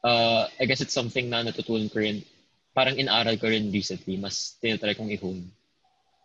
[0.00, 2.24] Uh, I guess it's something na natutunan ko rin,
[2.72, 5.44] parang inaral ko rin recently, mas tinatry kong i-hone.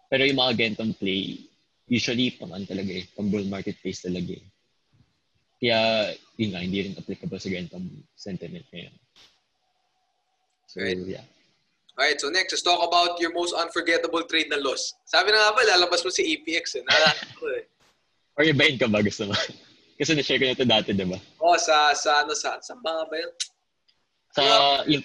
[0.08, 1.44] Pero yung mga gantong play,
[1.92, 4.46] usually pang ano talaga eh, pang bull market place talaga eh.
[5.60, 5.80] Kaya,
[6.40, 8.96] yun nga, hindi rin applicable sa gantong sentiment ngayon.
[10.72, 11.00] So, Right.
[11.08, 11.26] yeah.
[11.96, 14.92] Alright, so next, let's talk about your most unforgettable trade na loss.
[15.08, 16.84] Sabi na nga ba, lalabas mo si APX eh.
[16.84, 17.64] Naalala ko eh.
[18.36, 19.36] Or ibahin ka ba gusto mo?
[20.00, 21.16] Kasi na-share ko na ito dati, di ba?
[21.40, 23.32] Oh, sa, sa, ano, sa, sa mga ba yun?
[24.36, 24.44] Sa,
[24.84, 25.04] yung,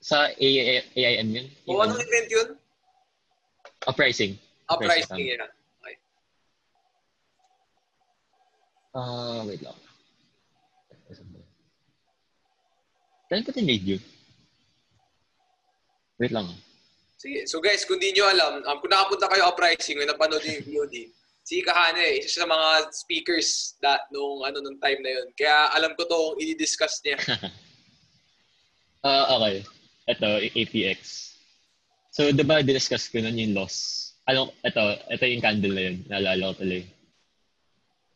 [0.00, 1.46] sa AIM yun?
[1.68, 2.48] O, Yung, anong event yun?
[3.92, 4.40] pricing.
[4.64, 5.52] Ah, Pricing, pricing, yeah.
[5.84, 5.96] Okay.
[8.96, 9.76] Ah, wait lang.
[13.28, 14.02] Kailan ko tinrade yun?
[16.16, 16.48] Wait lang.
[17.20, 17.44] Sige.
[17.44, 20.64] So guys, kung di nyo alam, um, kung nakapunta kayo sa pricing, kung napanood yung
[20.64, 21.12] VOD,
[21.44, 25.28] si Kahane, isa sa mga speakers that nung ano nung time na yun.
[25.36, 27.20] Kaya alam ko tong i-discuss niya.
[29.04, 29.60] Ah, okay.
[30.08, 31.00] Ito, APX.
[32.08, 34.00] So, di ba, discuss ko nun yung loss.
[34.24, 34.80] Ano, ito,
[35.12, 35.96] ito yung candle na yun.
[36.08, 36.82] Naalala ko tuloy.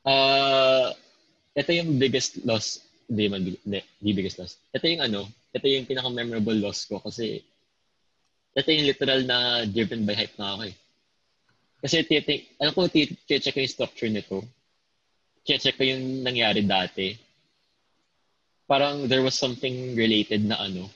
[0.09, 0.97] Ah,
[1.53, 2.81] ito yung biggest loss.
[3.05, 4.57] Hindi man, hindi, biggest loss.
[4.73, 5.21] Ito yung ano,
[5.53, 7.45] ito yung pinaka-memorable loss ko kasi
[8.57, 10.75] ito yung literal na driven by hype na ako eh.
[11.85, 14.41] Kasi titik, alam ko, check ko yung structure nito.
[15.45, 17.28] Check ko yung nangyari dati.
[18.69, 20.93] Parang there was something related na ano,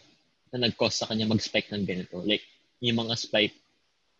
[0.52, 2.20] na nag-cause sa kanya mag-spike ng ganito.
[2.20, 2.44] Like,
[2.84, 3.56] yung mga spike,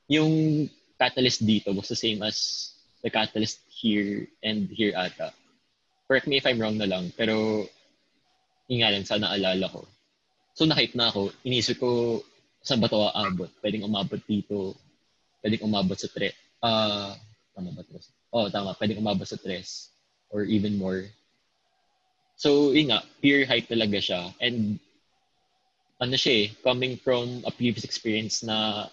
[0.09, 2.73] yung catalyst dito was the same as
[3.05, 5.37] the catalyst here and here ata.
[6.09, 7.69] Correct me if I'm wrong na lang, pero
[8.73, 9.85] yun nga lang, sana alala ko.
[10.57, 11.33] So, na-hype na ako.
[11.45, 12.21] Inisip ko,
[12.65, 13.53] saan ba ito aabot?
[13.61, 14.77] Pwedeng umabot dito.
[15.45, 16.33] Pwedeng umabot sa tre.
[16.63, 17.17] Ah,
[17.53, 18.09] tama ba tres?
[18.31, 18.77] Oh, tama.
[18.79, 19.91] Pwedeng umabot sa tres.
[20.33, 21.09] Or even more.
[22.37, 24.35] So, yun nga, pure hype talaga siya.
[24.43, 24.79] And,
[26.03, 28.89] ano siya eh, coming from a previous experience na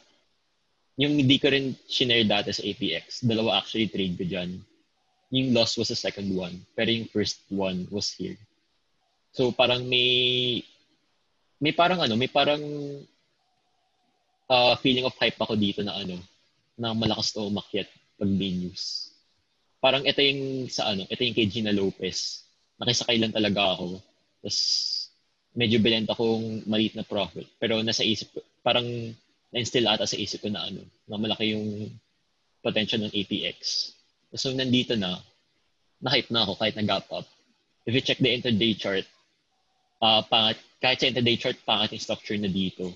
[1.00, 3.26] yung hindi ko rin shinare dati sa APX.
[3.26, 4.60] Dalawa actually trade ko dyan.
[5.32, 6.62] Yung loss was the second one.
[6.76, 8.38] Pero yung first one was here.
[9.34, 10.62] So, parang may
[11.60, 12.62] may parang ano, may parang
[14.50, 16.20] uh, feeling of hype ako dito na ano,
[16.80, 17.88] na malakas to umakyat
[18.20, 19.12] pag may news.
[19.80, 22.44] Parang ito yung sa ano, ito yung kay Gina Lopez.
[22.80, 24.00] Nakisakay lang talaga ako.
[24.40, 24.58] Tapos
[25.54, 27.46] medyo binenta kong maliit na profit.
[27.60, 28.86] Pero nasa isip ko, parang
[29.52, 31.90] na-instill ata sa isip ko na ano, na malaki yung
[32.64, 33.92] potential ng APX.
[34.36, 35.20] So nandito na,
[36.00, 37.28] na-hype na ako kahit nag-gap up.
[37.84, 39.04] If you check the intraday chart,
[40.00, 42.94] uh, pangat, kahit sa intraday chart, pangat yung structure na dito.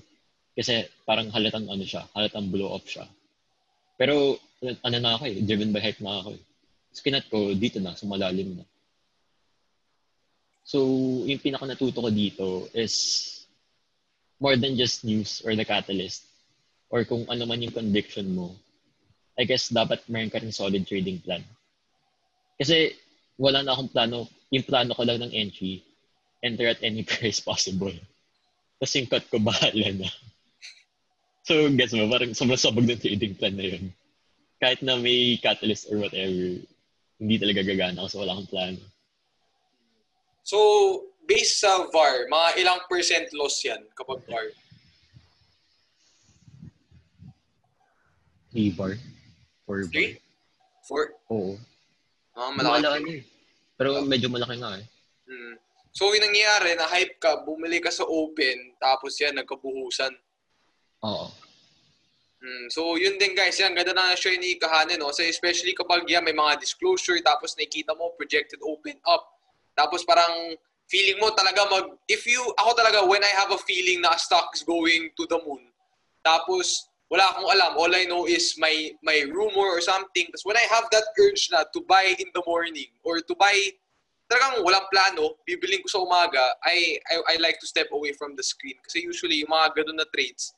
[0.53, 3.09] Kasi parang halatang ano siya, halatang blow up siya.
[3.97, 6.43] Pero ano na ako eh, driven by hype na ako eh.
[6.93, 8.65] Skinat ko, dito na, sumalalim na.
[10.63, 10.79] So,
[11.27, 13.29] yung pinaka natuto ko dito is
[14.39, 16.23] more than just news or the catalyst
[16.93, 18.53] or kung ano man yung conviction mo,
[19.33, 21.41] I guess dapat meron ka rin solid trading plan.
[22.59, 22.93] Kasi
[23.35, 25.81] wala na akong plano, yung plano ko lang ng entry,
[26.45, 27.93] enter at any price possible.
[28.77, 30.09] Tapos yung cut ko, bahala na.
[31.43, 33.91] So, gets mo, parang sobrang sabog ng trading plan na yun.
[34.63, 36.61] Kahit na may catalyst or whatever,
[37.19, 38.73] hindi talaga gagana kasi wala kang plan.
[40.43, 40.57] So,
[41.23, 44.51] based sa VAR, mga ilang percent loss yan kapag VAR?
[48.51, 48.93] 3 bar?
[49.65, 49.89] 4 bar?
[49.89, 50.19] Three?
[50.83, 51.15] Four?
[51.31, 51.55] Oo.
[52.35, 52.83] Ah, Malaki.
[52.83, 53.15] malaki.
[53.79, 54.85] Pero medyo malaki na eh.
[55.25, 55.55] Hmm.
[55.95, 60.11] So, yung nangyayari, na-hype ka, bumili ka sa open, tapos yan, nagkabuhusan.
[61.05, 61.29] Oo.
[62.43, 65.13] Mm, so, yun din guys, yan, ganda na share ni Kahanin, no?
[65.15, 69.32] So, especially kapag yan, may mga disclosure, tapos nakikita mo, projected open up.
[69.73, 70.55] Tapos parang
[70.89, 74.19] feeling mo talaga mag, if you, ako talaga, when I have a feeling na a
[74.19, 75.65] stock is going to the moon,
[76.21, 80.25] tapos wala akong alam, all I know is my, my rumor or something.
[80.33, 83.53] Tapos when I have that urge na to buy in the morning or to buy,
[84.25, 88.33] talagang walang plano, bibiling ko sa umaga, I, I, I like to step away from
[88.33, 88.81] the screen.
[88.81, 90.57] Kasi usually, yung mga ganun na trades,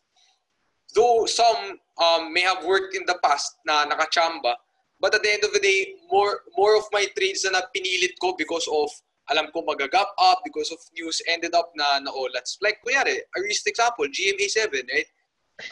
[0.95, 4.55] though some um, may have worked in the past na nakachamba,
[4.99, 8.31] but at the end of the day, more more of my trades na pinilit ko
[8.39, 8.87] because of
[9.31, 12.61] alam ko magagap up because of news ended up na na olats.
[12.61, 15.09] Like kunyari, a recent example, GMA7, right?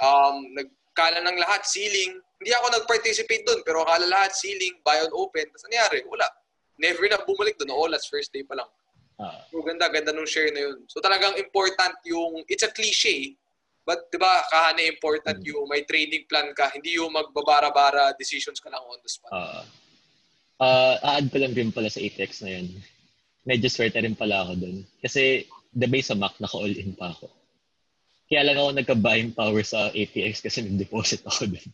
[0.02, 2.18] Um, nagkala ng lahat ceiling.
[2.42, 5.46] Hindi ako nag-participate doon, pero akala lahat ceiling, buy on open.
[5.54, 6.26] Tapos nangyari, wala.
[6.82, 7.72] Never na bumalik doon.
[7.72, 8.70] Olats first day pa lang.
[9.22, 9.46] Ah.
[9.54, 10.90] So ganda, ganda nung share na yun.
[10.90, 13.38] So talagang important yung, it's a cliche,
[13.86, 15.48] but di ba, kahane important Mm.
[15.54, 19.30] yung may trading plan ka, hindi yung magbabara-bara decisions ka lang on the spot.
[19.30, 19.64] Ah.
[20.58, 22.68] Ah, add ko lang rin pala sa ATX na yun.
[23.44, 24.78] Medyo swerte rin pala ako dun.
[25.04, 27.28] Kasi the base sa Mac, naka-all-in pa ako.
[28.32, 31.68] Kaya lang ako nagka-buying power sa ATX kasi nag-deposit ako dun.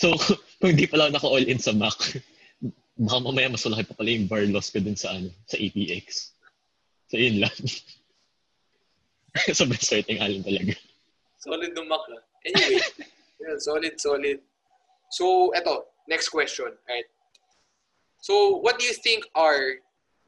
[0.00, 0.16] So,
[0.58, 1.98] kung hindi pala ako naka-all-in sa Mac,
[3.04, 6.32] baka mamaya mas malaki pa pala yung bar loss ko dun sa, ano, sa ATX.
[7.12, 7.54] So, yun lang.
[9.58, 10.72] Sobrang swerte ng alin talaga.
[11.40, 12.04] Solid nung Mac.
[12.08, 12.22] ah.
[12.48, 12.80] Anyway,
[13.40, 14.40] yeah, solid, solid.
[15.12, 16.72] So, eto, next question.
[16.88, 17.08] Right?
[18.20, 19.80] So, what do you think are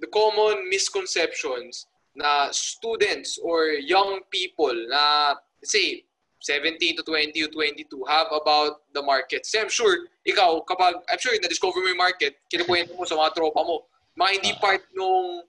[0.02, 1.86] the common misconceptions
[2.18, 6.02] na students or young people na, say,
[6.42, 9.46] 17 to 20 to 22 have about the market?
[9.46, 13.30] Kasi I'm sure, ikaw, kapag, I'm sure, na-discover mo yung market, kinukwento mo sa mga
[13.38, 13.86] tropa mo,
[14.18, 14.60] mga hindi Ah.
[14.60, 15.46] part nung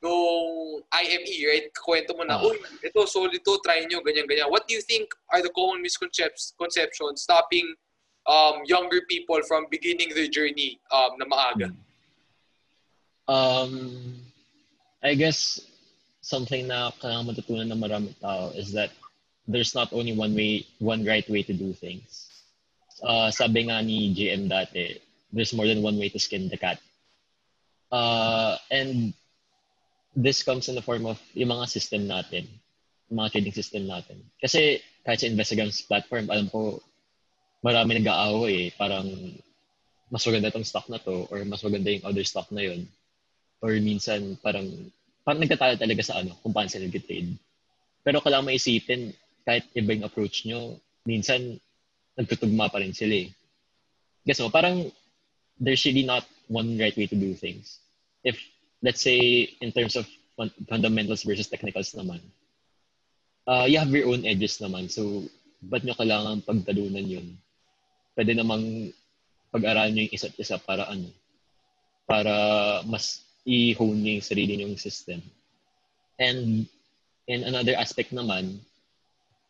[0.00, 1.68] nung IME, right?
[1.76, 2.48] Kwento mo na, Ah.
[2.48, 4.48] uy, ito, solid to, try nyo, ganyan-ganyan.
[4.48, 7.68] What do you think are the common misconceptions conceptions stopping
[8.24, 11.68] um, younger people from beginning their journey um, na maaga?
[13.30, 14.18] Um,
[15.06, 15.62] I guess
[16.18, 18.90] something na kailangan matutunan ng maraming tao is that
[19.46, 22.26] there's not only one way, one right way to do things.
[22.98, 24.98] Uh, sabi nga ni JM dati,
[25.30, 26.82] there's more than one way to skin the cat.
[27.94, 29.14] Uh, and
[30.14, 32.50] this comes in the form of yung mga system natin,
[33.08, 34.26] yung mga trading system natin.
[34.42, 36.82] Kasi kahit sa Investigams platform, alam ko
[37.62, 38.70] marami nag-aaway eh.
[38.74, 39.06] Parang
[40.10, 42.90] mas maganda tong stock na to or mas maganda yung other stock na yun.
[43.60, 44.66] Or minsan parang
[45.24, 47.36] parang nagtatalo talaga sa ano, kung paano sila nag-trade.
[48.00, 49.12] Pero kailangan maisipin,
[49.44, 51.60] kahit iba yung approach nyo, minsan
[52.16, 53.28] nagtutugma pa rin sila eh.
[54.24, 54.88] Guess parang
[55.60, 57.80] there's really not one right way to do things.
[58.24, 58.40] If,
[58.82, 62.20] let's say, in terms of fun- fundamentals versus technicals naman,
[63.46, 64.88] uh, you have your own edges naman.
[64.88, 65.28] So,
[65.60, 67.36] ba't nyo kailangan pagtalunan yun?
[68.16, 68.92] Pwede namang
[69.52, 71.08] pag-aralan nyo yung isa't isa para ano,
[72.08, 72.32] para
[72.88, 75.22] mas i-hone nyo yung sarili nyong system.
[76.20, 76.68] And
[77.24, 78.60] in another aspect naman,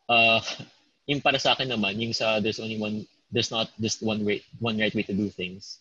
[0.07, 0.41] uh,
[1.11, 4.43] yung para sa akin naman, yung sa there's only one, there's not just one way,
[4.63, 5.79] one right way to do things.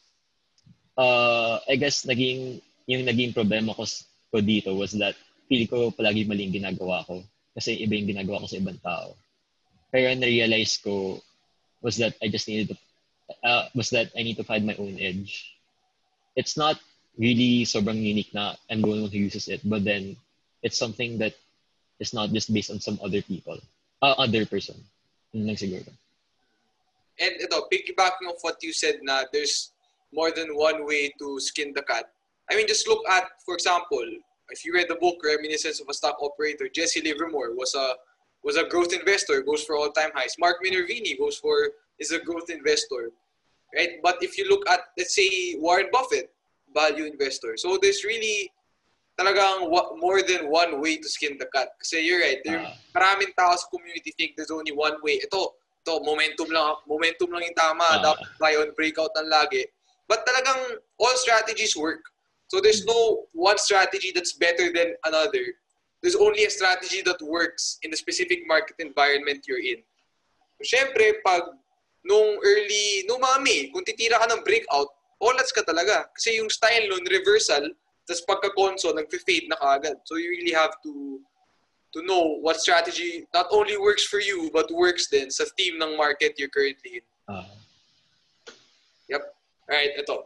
[0.98, 3.86] Uh, I guess naging, yung naging problema ko,
[4.34, 5.16] ko dito was that
[5.50, 9.18] feel ko palagi mali yung ginagawa ko kasi iba yung ginagawa ko sa ibang tao.
[9.90, 11.18] Pero na-realize ko
[11.82, 12.78] was that I just needed to,
[13.42, 15.58] uh, was that I need to find my own edge.
[16.38, 16.78] It's not
[17.20, 20.16] really sobrang unique na I'm the one who uses it, but then
[20.64, 21.36] it's something that
[22.00, 23.60] is not just based on some other people,
[24.02, 24.80] uh, other person.
[25.36, 25.84] And ito,
[27.68, 29.76] piggybacking of what you said na there's
[30.16, 32.10] more than one way to skin the cat.
[32.50, 34.02] I mean, just look at, for example,
[34.50, 37.94] if you read the book Reminiscence of a Stock Operator, Jesse Livermore was a
[38.42, 40.40] was a growth investor, goes for all-time highs.
[40.40, 43.12] Mark Minervini goes for is a growth investor,
[43.76, 44.00] right?
[44.02, 46.32] But if you look at, let's say, Warren Buffett,
[46.74, 47.58] value investor.
[47.58, 48.52] So there's really
[49.20, 49.68] talagang
[50.00, 51.76] more than one way to skin the cat.
[51.80, 52.72] Kasi you're right, there, Ah.
[52.96, 55.20] maraming tao sa community think there's only one way.
[55.20, 57.84] Ito, ito, momentum lang, momentum lang yung tama.
[57.84, 58.00] Ah.
[58.00, 59.68] Dapat buy on breakout ang lagi.
[60.08, 62.02] But talagang all strategies work.
[62.50, 65.54] So there's no one strategy that's better than another.
[66.02, 69.84] There's only a strategy that works in the specific market environment you're in.
[70.58, 71.44] So, syempre, pag
[72.08, 74.88] nung early, nung mga May, kung titira ka ng breakout,
[75.22, 76.08] olats ka talaga.
[76.16, 77.68] Kasi yung style nun, reversal,
[78.08, 80.02] tapos pagka-conso, nag-fade na kaagad.
[80.08, 81.22] So, you really have to
[81.90, 85.98] to know what strategy not only works for you, but works din sa theme ng
[85.98, 87.06] market you're currently in.
[87.26, 87.50] Uh,
[89.10, 89.24] Yep.
[89.66, 90.18] Alright, ito.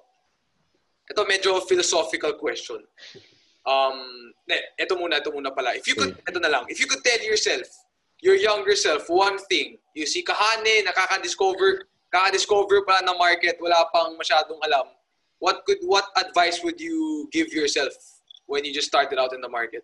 [1.07, 2.83] Ito medyo philosophical question.
[3.63, 3.95] Um,
[4.43, 5.71] ne, ito muna, ito muna pala.
[5.71, 6.67] If you could, ito na lang.
[6.67, 7.63] If you could tell yourself,
[8.19, 14.13] your younger self, one thing, you see kahane, nakaka-discover, kaka-discover pa ng market, wala pang
[14.13, 14.85] masyadong alam.
[15.41, 17.91] What could, what advice would you give yourself
[18.45, 19.81] when you just started out in the market?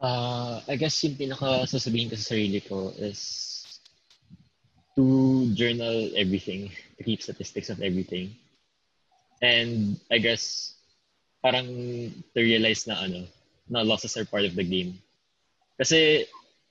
[0.00, 3.20] Uh, I guess yung pinaka sasabihin ko sa sarili ko is
[4.96, 8.32] to journal everything, to keep statistics of everything.
[9.44, 10.74] And I guess
[11.44, 11.68] parang
[12.34, 13.28] to realize na ano,
[13.68, 14.96] na losses are part of the game.
[15.78, 16.26] Kasi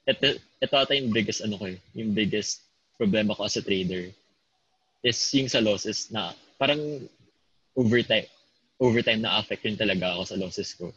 [0.08, 2.68] ito, ito ata yung biggest ano ko eh, yung biggest
[3.00, 4.12] problema ko as a trader
[5.06, 6.80] is yung sa losses na parang
[7.78, 8.26] overtime
[8.78, 10.94] overtime na affect yun talaga ako sa losses ko.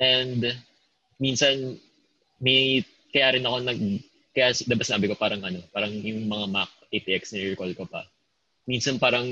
[0.00, 0.44] And
[1.20, 1.80] minsan
[2.40, 3.80] may kaya rin ako nag
[4.32, 8.04] kaya diba sabi ko parang ano, parang yung mga Mac ATX na recall ko pa.
[8.68, 9.26] Minsan parang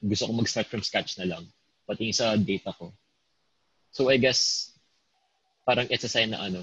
[0.00, 1.44] gusto ko mag-start from scratch na lang
[1.88, 2.92] pati sa data ko.
[3.92, 4.72] So I guess
[5.64, 6.62] parang it's a sign na ano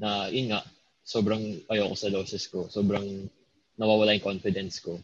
[0.00, 0.62] na yun nga
[1.02, 2.70] sobrang ayoko sa losses ko.
[2.70, 3.26] Sobrang
[3.74, 5.00] nawawala yung confidence ko.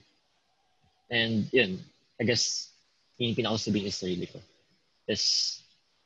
[1.11, 1.79] And yun,
[2.21, 2.71] I guess
[3.19, 4.41] yun yung pinakasabihin sa sarili ko
[5.07, 5.63] is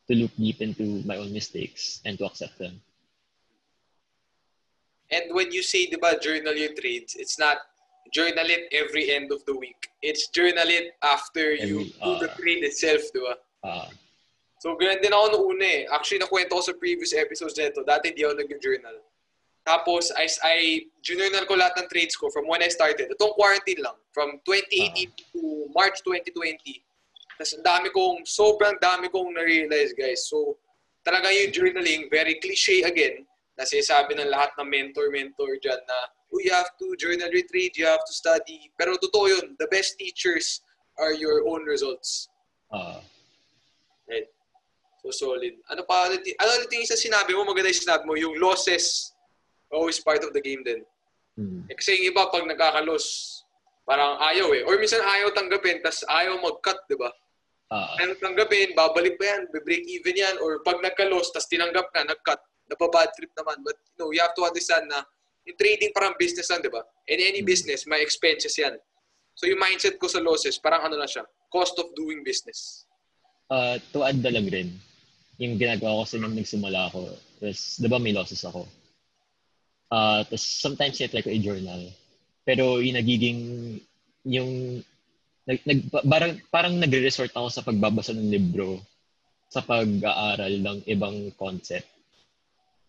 [0.09, 2.80] to look deep into my own mistakes and to accept them.
[5.11, 7.59] And when you say, di ba, journal your trades, it's not
[8.14, 9.90] journal it every end of the week.
[10.03, 13.34] It's journal it after you Every, do the uh, trade itself, di ba?
[13.64, 13.88] Uh,
[14.61, 15.82] So, ganun din ako noong una eh.
[15.88, 17.80] Actually, nakwento ko sa previous episodes nito.
[17.80, 18.96] Dati hindi ako nag-journal.
[19.65, 20.57] Tapos, I, I
[21.05, 23.13] journal ko lahat ng trades ko from when I started.
[23.13, 23.97] Itong quarantine lang.
[24.11, 26.83] From 2018 to March 2020.
[27.37, 30.27] Tapos, ang dami kong, sobrang dami kong na-realize, guys.
[30.29, 30.57] So,
[31.05, 33.25] talaga yung journaling, very cliche again,
[33.57, 35.99] na sinasabi ng lahat ng mentor-mentor dyan na,
[36.33, 38.73] oh, you have to journal your trade, you have to study.
[38.81, 40.65] Pero totoo yun, the best teachers
[40.97, 42.29] are your own results.
[42.73, 43.01] uh,
[44.09, 44.29] Right?
[45.01, 45.57] So, solid.
[45.73, 49.10] Ano pa, ano, ano yung isa sinabi mo, maganda yung sinabi mo, yung losses,
[49.71, 50.83] always part of the game din.
[51.35, 53.05] hmm, Eh, kasi yung iba, pag nagkakalos,
[53.87, 54.62] parang ayaw eh.
[54.66, 57.11] Or minsan ayaw tanggapin, tas ayaw mag-cut, di ba?
[57.71, 60.37] uh, Ayaw tanggapin, babalik pa yan, break even yan.
[60.43, 63.62] Or pag nagkalos, tas tinanggap ka, nag-cut, napabad trip naman.
[63.62, 65.03] But, you know, you have to understand na
[65.43, 66.83] yung trading parang business lang, di ba?
[67.09, 68.77] In any business, may expenses yan.
[69.35, 72.85] So, yung mindset ko sa losses, parang ano na siya, cost of doing business.
[73.51, 74.68] uh, to add na lang rin,
[75.41, 77.11] yung ginagawa ko kasi nung nagsimula ako
[77.43, 78.68] is, di ba may losses ako?
[79.91, 81.91] Uh, Tapos sometimes I try ko i-journal.
[82.47, 83.41] Pero yung nagiging,
[84.24, 84.80] yung,
[85.45, 88.78] nag, nag, parang, parang nagre-resort ako sa pagbabasa ng libro
[89.51, 91.91] sa pag-aaral ng ibang concept.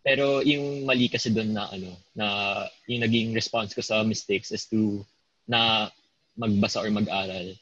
[0.01, 2.25] Pero yung mali kasi doon na ano, na
[2.89, 5.05] yung naging response ko sa mistakes is to
[5.45, 5.89] na
[6.37, 7.53] magbasa or mag-aral.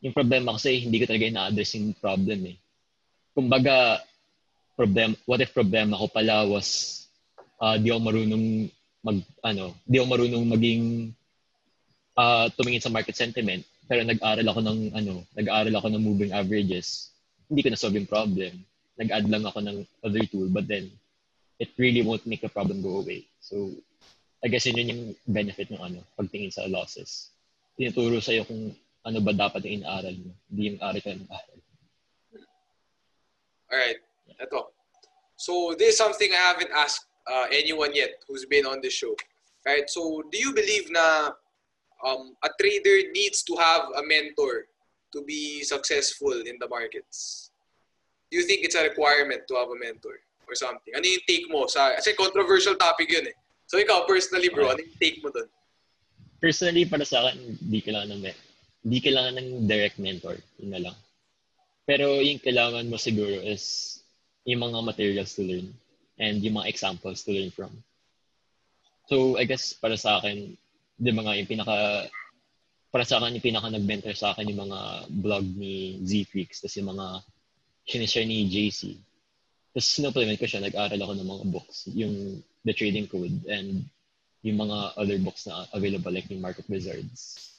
[0.00, 2.56] Yung problema kasi hindi ko talaga ina-address yung problem eh.
[3.36, 4.00] Kumbaga,
[4.76, 7.00] problem, what if problema ko pala was
[7.60, 8.44] uh, di ako marunong
[9.04, 10.82] mag, ano, di ako marunong maging
[12.16, 17.10] uh, tumingin sa market sentiment pero nag-aral ako ng ano, nag-aral ako ng moving averages.
[17.50, 18.62] Hindi ko na solve yung problem.
[18.94, 20.86] Nag-add lang ako ng other tool but then
[21.58, 23.26] it really won't make the problem go away.
[23.42, 23.74] So,
[24.40, 27.34] I guess yun yun yung benefit ng ano, pagtingin sa losses.
[27.74, 28.70] Tinuturo sa'yo kung
[29.02, 30.30] ano ba dapat yung inaaral mo.
[30.46, 31.58] Hindi yung aral ka ng aral.
[33.70, 34.00] Alright,
[34.38, 34.60] ito.
[35.34, 39.14] So, this is something I haven't asked uh, anyone yet who's been on the show.
[39.66, 39.88] Right?
[39.90, 41.36] So, do you believe na
[42.04, 44.66] um, a trader needs to have a mentor
[45.12, 47.50] to be successful in the markets?
[48.30, 50.94] Do you think it's a requirement to have a mentor or something?
[50.94, 51.66] Ano yung take mo?
[51.66, 53.36] Sa, kasi controversial topic yun eh.
[53.66, 55.50] So, ikaw personally bro, ano yung take mo dun?
[56.40, 58.22] Personally, para sa akin, hindi kailangan ng,
[58.86, 60.40] hindi kailangan ng direct mentor.
[60.56, 60.96] Yun na lang.
[61.84, 63.98] Pero yung kailangan mo siguro is
[64.48, 65.68] yung mga materials to learn
[66.20, 67.72] and yung mga examples to learn from.
[69.08, 70.54] So, I guess para sa akin,
[71.00, 72.06] di ba nga yung pinaka
[72.92, 76.90] para sa akin yung pinaka nag-mentor sa akin yung mga blog ni Z-Freaks tapos yung
[76.92, 77.06] mga
[77.88, 79.00] sinishare ni JC.
[79.72, 83.86] Tapos sinuplement ko siya, nag-aral ako ng mga books, yung The Trading Code and
[84.42, 87.50] yung mga other books na available like yung Market Wizards.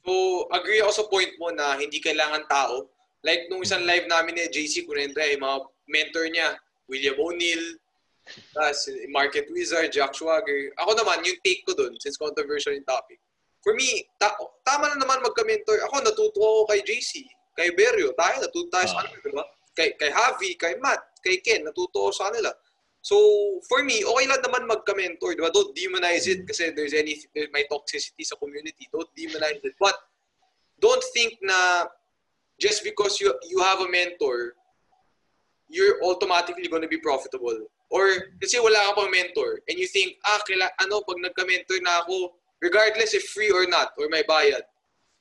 [0.00, 2.88] So, agree ako sa point mo na hindi kailangan tao.
[3.20, 5.58] Like, nung isang live namin ni JC Kunendra, yung mga
[5.90, 6.54] mentor niya,
[6.86, 7.76] William O'Neill,
[8.54, 10.70] Tapos, Market Wizard, Jack Schwager.
[10.78, 13.18] Ako naman, yung take ko dun, since controversial yung topic.
[13.58, 15.82] For me, ta- tama na naman magka-mentor.
[15.90, 17.26] Ako, natuto ako kay JC,
[17.58, 18.14] kay Berio.
[18.14, 19.10] Tayo, natuto tayo sa Ah.
[19.10, 19.44] kanila, di ba?
[19.74, 22.54] Kay, kay Javi, kay Matt, kay Ken, natuto ako sa kanila.
[23.02, 23.16] So,
[23.66, 25.50] for me, okay lang naman magka-mentor, di ba?
[25.50, 28.86] Don't demonize it kasi there's any, there may toxicity sa community.
[28.94, 29.74] Don't demonize it.
[29.80, 29.96] But,
[30.78, 31.88] don't think na
[32.56, 34.56] just because you you have a mentor,
[35.70, 37.56] you're automatically going to be profitable.
[37.90, 42.02] Or kasi wala ka pang mentor and you think, ah, kaila, ano, pag nagka-mentor na
[42.02, 44.66] ako, regardless if free or not, or may bayad,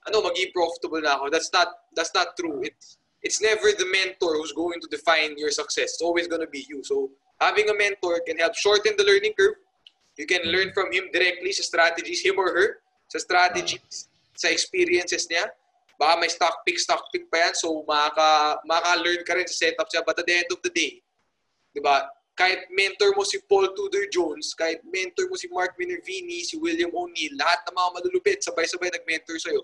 [0.10, 1.30] ano, maging profitable na ako.
[1.30, 2.62] That's not, that's not true.
[2.66, 5.98] It's, it's never the mentor who's going to define your success.
[5.98, 6.84] It's always going to be you.
[6.84, 9.56] So, having a mentor can help shorten the learning curve.
[10.18, 15.28] You can learn from him directly sa strategies, him or her, sa strategies, sa experiences
[15.32, 15.48] niya.
[16.00, 17.54] Baka may stock pick, stock pick pa yan.
[17.60, 20.08] So, makaka, makaka-learn ka rin sa setup siya.
[20.08, 21.04] But at the end of the day,
[21.76, 22.08] di ba,
[22.40, 26.88] kahit mentor mo si Paul Tudor Jones, kahit mentor mo si Mark Minervini, si William
[26.96, 29.60] O'Neill, lahat ng mga malulupit, sabay-sabay nag-mentor sa'yo.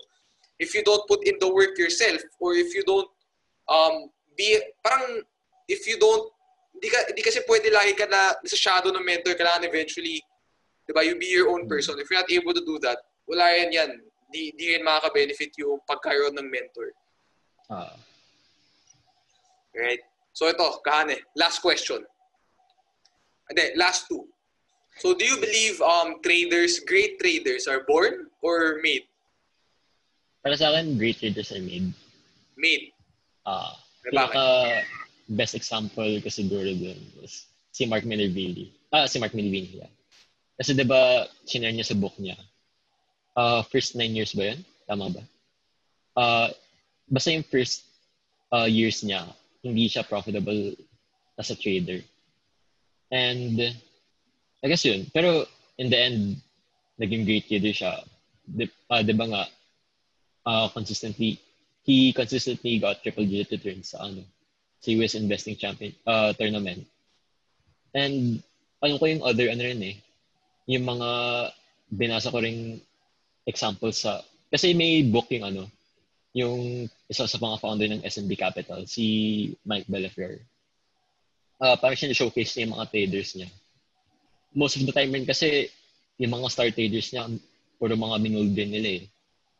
[0.60, 3.08] If you don't put in the work yourself, or if you don't
[3.72, 5.24] um, be, parang,
[5.72, 6.28] if you don't,
[6.76, 10.20] hindi, ka, hindi kasi pwede lagi ka na sa shadow ng mentor, kailangan eventually,
[10.84, 11.96] di ba, you be your own person.
[11.96, 13.90] If you're not able to do that, wala yan yan.
[14.26, 16.90] Di, di rin makaka-benefit yung pagkaroon ng mentor.
[17.70, 17.94] Ah.
[19.74, 20.02] Right?
[20.34, 22.02] So ito, kahane, last question.
[23.46, 24.26] Hindi, last two.
[24.98, 29.04] So do you believe um traders, great traders are born or made?
[30.42, 31.92] Para sa akin, great traders are made.
[32.56, 32.90] Made.
[33.46, 34.42] Ah, Eh, pinaka
[35.26, 38.70] best example ko siguro dun is si Mark Minervini.
[38.94, 39.90] Ah, si Mark Minervini, yeah.
[40.56, 42.38] Kasi diba, sinare niya sa book niya.
[43.36, 44.60] Ah, first nine years ba yun?
[44.88, 45.22] Tama ba?
[46.16, 46.48] Ah,
[47.06, 47.84] basta yung first
[48.48, 49.28] ah, years niya,
[49.60, 50.72] hindi siya profitable
[51.36, 52.00] as a trader.
[53.12, 53.60] And,
[54.64, 55.06] I guess yun.
[55.12, 55.44] Pero,
[55.76, 56.40] in the end,
[56.96, 58.00] naging great trader siya.
[58.48, 59.42] Di, ah, di ba nga,
[60.48, 61.36] ah, consistently
[61.86, 64.26] he consistently got triple digit returns sa ano
[64.82, 66.82] sa US Investing Champion uh, tournament.
[67.94, 68.42] And
[68.82, 69.96] ano ko yung other ano rin eh,
[70.66, 71.08] yung mga
[71.94, 72.82] binasa ko ring
[73.46, 74.20] examples sa
[74.50, 75.62] kasi may book yung ano,
[76.36, 79.04] yung isa sa mga founder ng S&B Capital, si
[79.64, 80.38] Mike Belafleur.
[81.56, 83.48] Uh, parang siya showcase niya yung mga traders niya.
[84.52, 85.72] Most of the time rin kasi
[86.20, 87.26] yung mga star traders niya,
[87.80, 89.04] puro mga minold din nila eh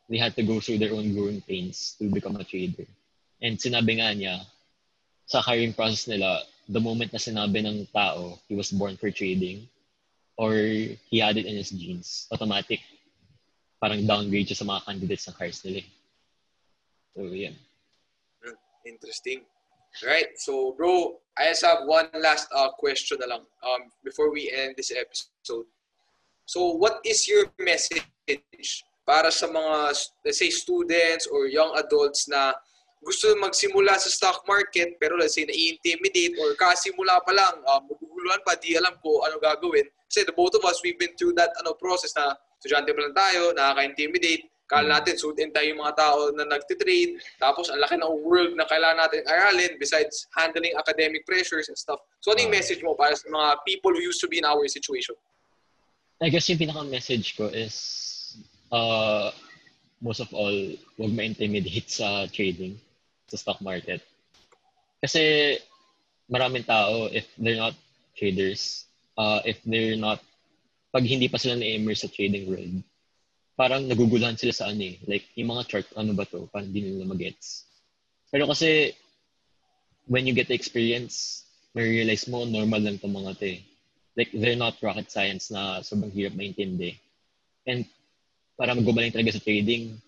[0.09, 2.87] they had to go through their own growing pains to become a trader.
[3.43, 4.47] And sinabi nga niya,
[5.26, 9.66] sa hiring process nila, the moment na sinabi ng tao he was born for trading
[10.39, 10.55] or
[11.11, 12.80] he had it in his genes, automatic
[13.87, 15.78] parang downgrade siya sa mga candidates ng hires nila.
[15.78, 15.89] eh.
[17.14, 17.55] So, yeah.
[18.82, 19.47] Interesting.
[20.03, 20.34] Right.
[20.43, 24.74] So, bro, I just have one last uh, question na lang um, before we end
[24.74, 25.70] this episode.
[26.51, 28.03] So, what is your message
[29.07, 29.95] para sa mga,
[30.26, 32.59] let's say, students or young adults na
[33.07, 38.43] gusto magsimula sa stock market pero let's say na-intimidate or kasimula pa lang, um, maguguluhan
[38.43, 39.87] pa, di alam ko ano gagawin.
[40.11, 42.34] Kasi the both of us, we've been through that ano process na
[42.66, 47.22] estudyante pa lang tayo, nakaka-intimidate, Kala natin, suitin tayo yung mga tao na nagtitrade.
[47.38, 52.02] Tapos, ang laki ng world na kailangan natin aralin besides handling academic pressures and stuff.
[52.18, 52.58] So, ano yung Ah.
[52.58, 55.14] message mo para sa mga people who used to be in our situation?
[56.18, 57.74] I guess yung pinaka-message ko is
[58.74, 59.30] uh,
[60.02, 62.74] most of all, huwag ma-intimidate sa trading,
[63.30, 64.02] sa stock market.
[64.98, 65.54] Kasi
[66.26, 67.78] maraming tao, if they're not
[68.18, 70.18] traders, uh, if they're not,
[70.97, 72.80] pag hindi pa sila na-immerse sa trading world,
[73.53, 74.97] parang naguguluhan sila sa ano eh.
[75.05, 76.49] Like, yung mga chart, ano ba to?
[76.49, 77.68] Parang hindi nila magets.
[78.32, 78.97] Pero kasi,
[80.09, 81.44] when you get the experience,
[81.76, 83.61] may realize mo, normal lang itong mga to eh
[84.16, 86.97] like they're not rocket science na sobrang hirap maintindi.
[87.68, 87.84] And
[88.57, 90.01] para magumaling talaga sa trading,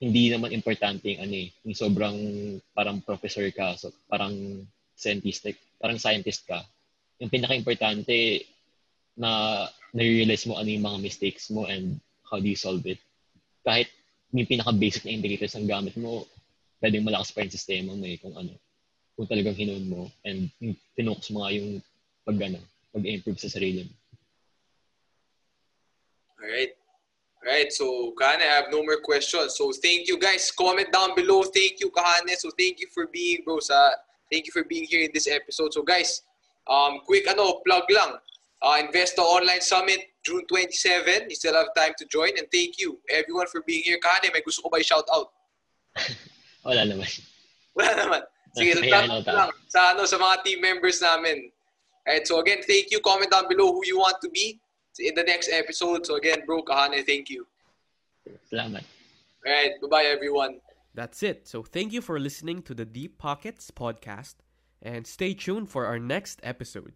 [0.00, 2.18] hindi naman importante yung ano eh, yung sobrang
[2.72, 4.64] parang professor ka, so parang
[4.96, 6.64] scientific, parang scientist ka.
[7.20, 8.48] Yung pinaka-importante
[9.14, 9.62] na
[9.92, 12.98] na-realize mo ano yung mga mistakes mo and how do you solve it.
[13.62, 13.92] Kahit
[14.32, 16.24] yung pinaka-basic na indicators ang gamit mo,
[16.80, 18.56] pwedeng malakas pa yung sistema mo eh, kung ano,
[19.14, 21.78] kung talagang hinuon mo and yung pinocus mo nga yung
[22.24, 22.58] pag ano,
[22.90, 23.94] pag-improve sa sarili mo.
[26.40, 26.72] Alright.
[27.42, 29.54] Alright, so Kahane, I have no more questions.
[29.60, 30.50] So thank you guys.
[30.50, 31.44] Comment down below.
[31.44, 32.32] Thank you, Kahane.
[32.40, 33.92] So thank you for being, bro, sa,
[34.32, 35.74] thank you for being here in this episode.
[35.74, 36.22] So guys,
[36.66, 38.16] um, quick ano, plug lang.
[38.62, 41.28] Uh, Investo Online Summit, June 27.
[41.28, 42.30] You still have time to join.
[42.38, 43.98] And thank you, everyone, for being here.
[43.98, 45.34] Kahane, may gusto ko ba i-shout out?
[46.64, 47.10] Wala naman.
[47.74, 48.22] Wala naman.
[48.54, 49.34] Sige, May shout out tayo.
[49.34, 51.50] lang sa, ano, sa mga team members namin.
[52.06, 53.02] Alright, so again, thank you.
[53.02, 54.62] Comment down below who you want to be
[55.02, 56.06] in the next episode.
[56.06, 57.46] So again, bro, Kahane, thank you.
[58.46, 58.86] Salamat.
[59.42, 60.62] Alright, bye-bye everyone.
[60.94, 61.48] That's it.
[61.48, 64.38] So thank you for listening to the Deep Pockets podcast
[64.82, 66.94] and stay tuned for our next episode.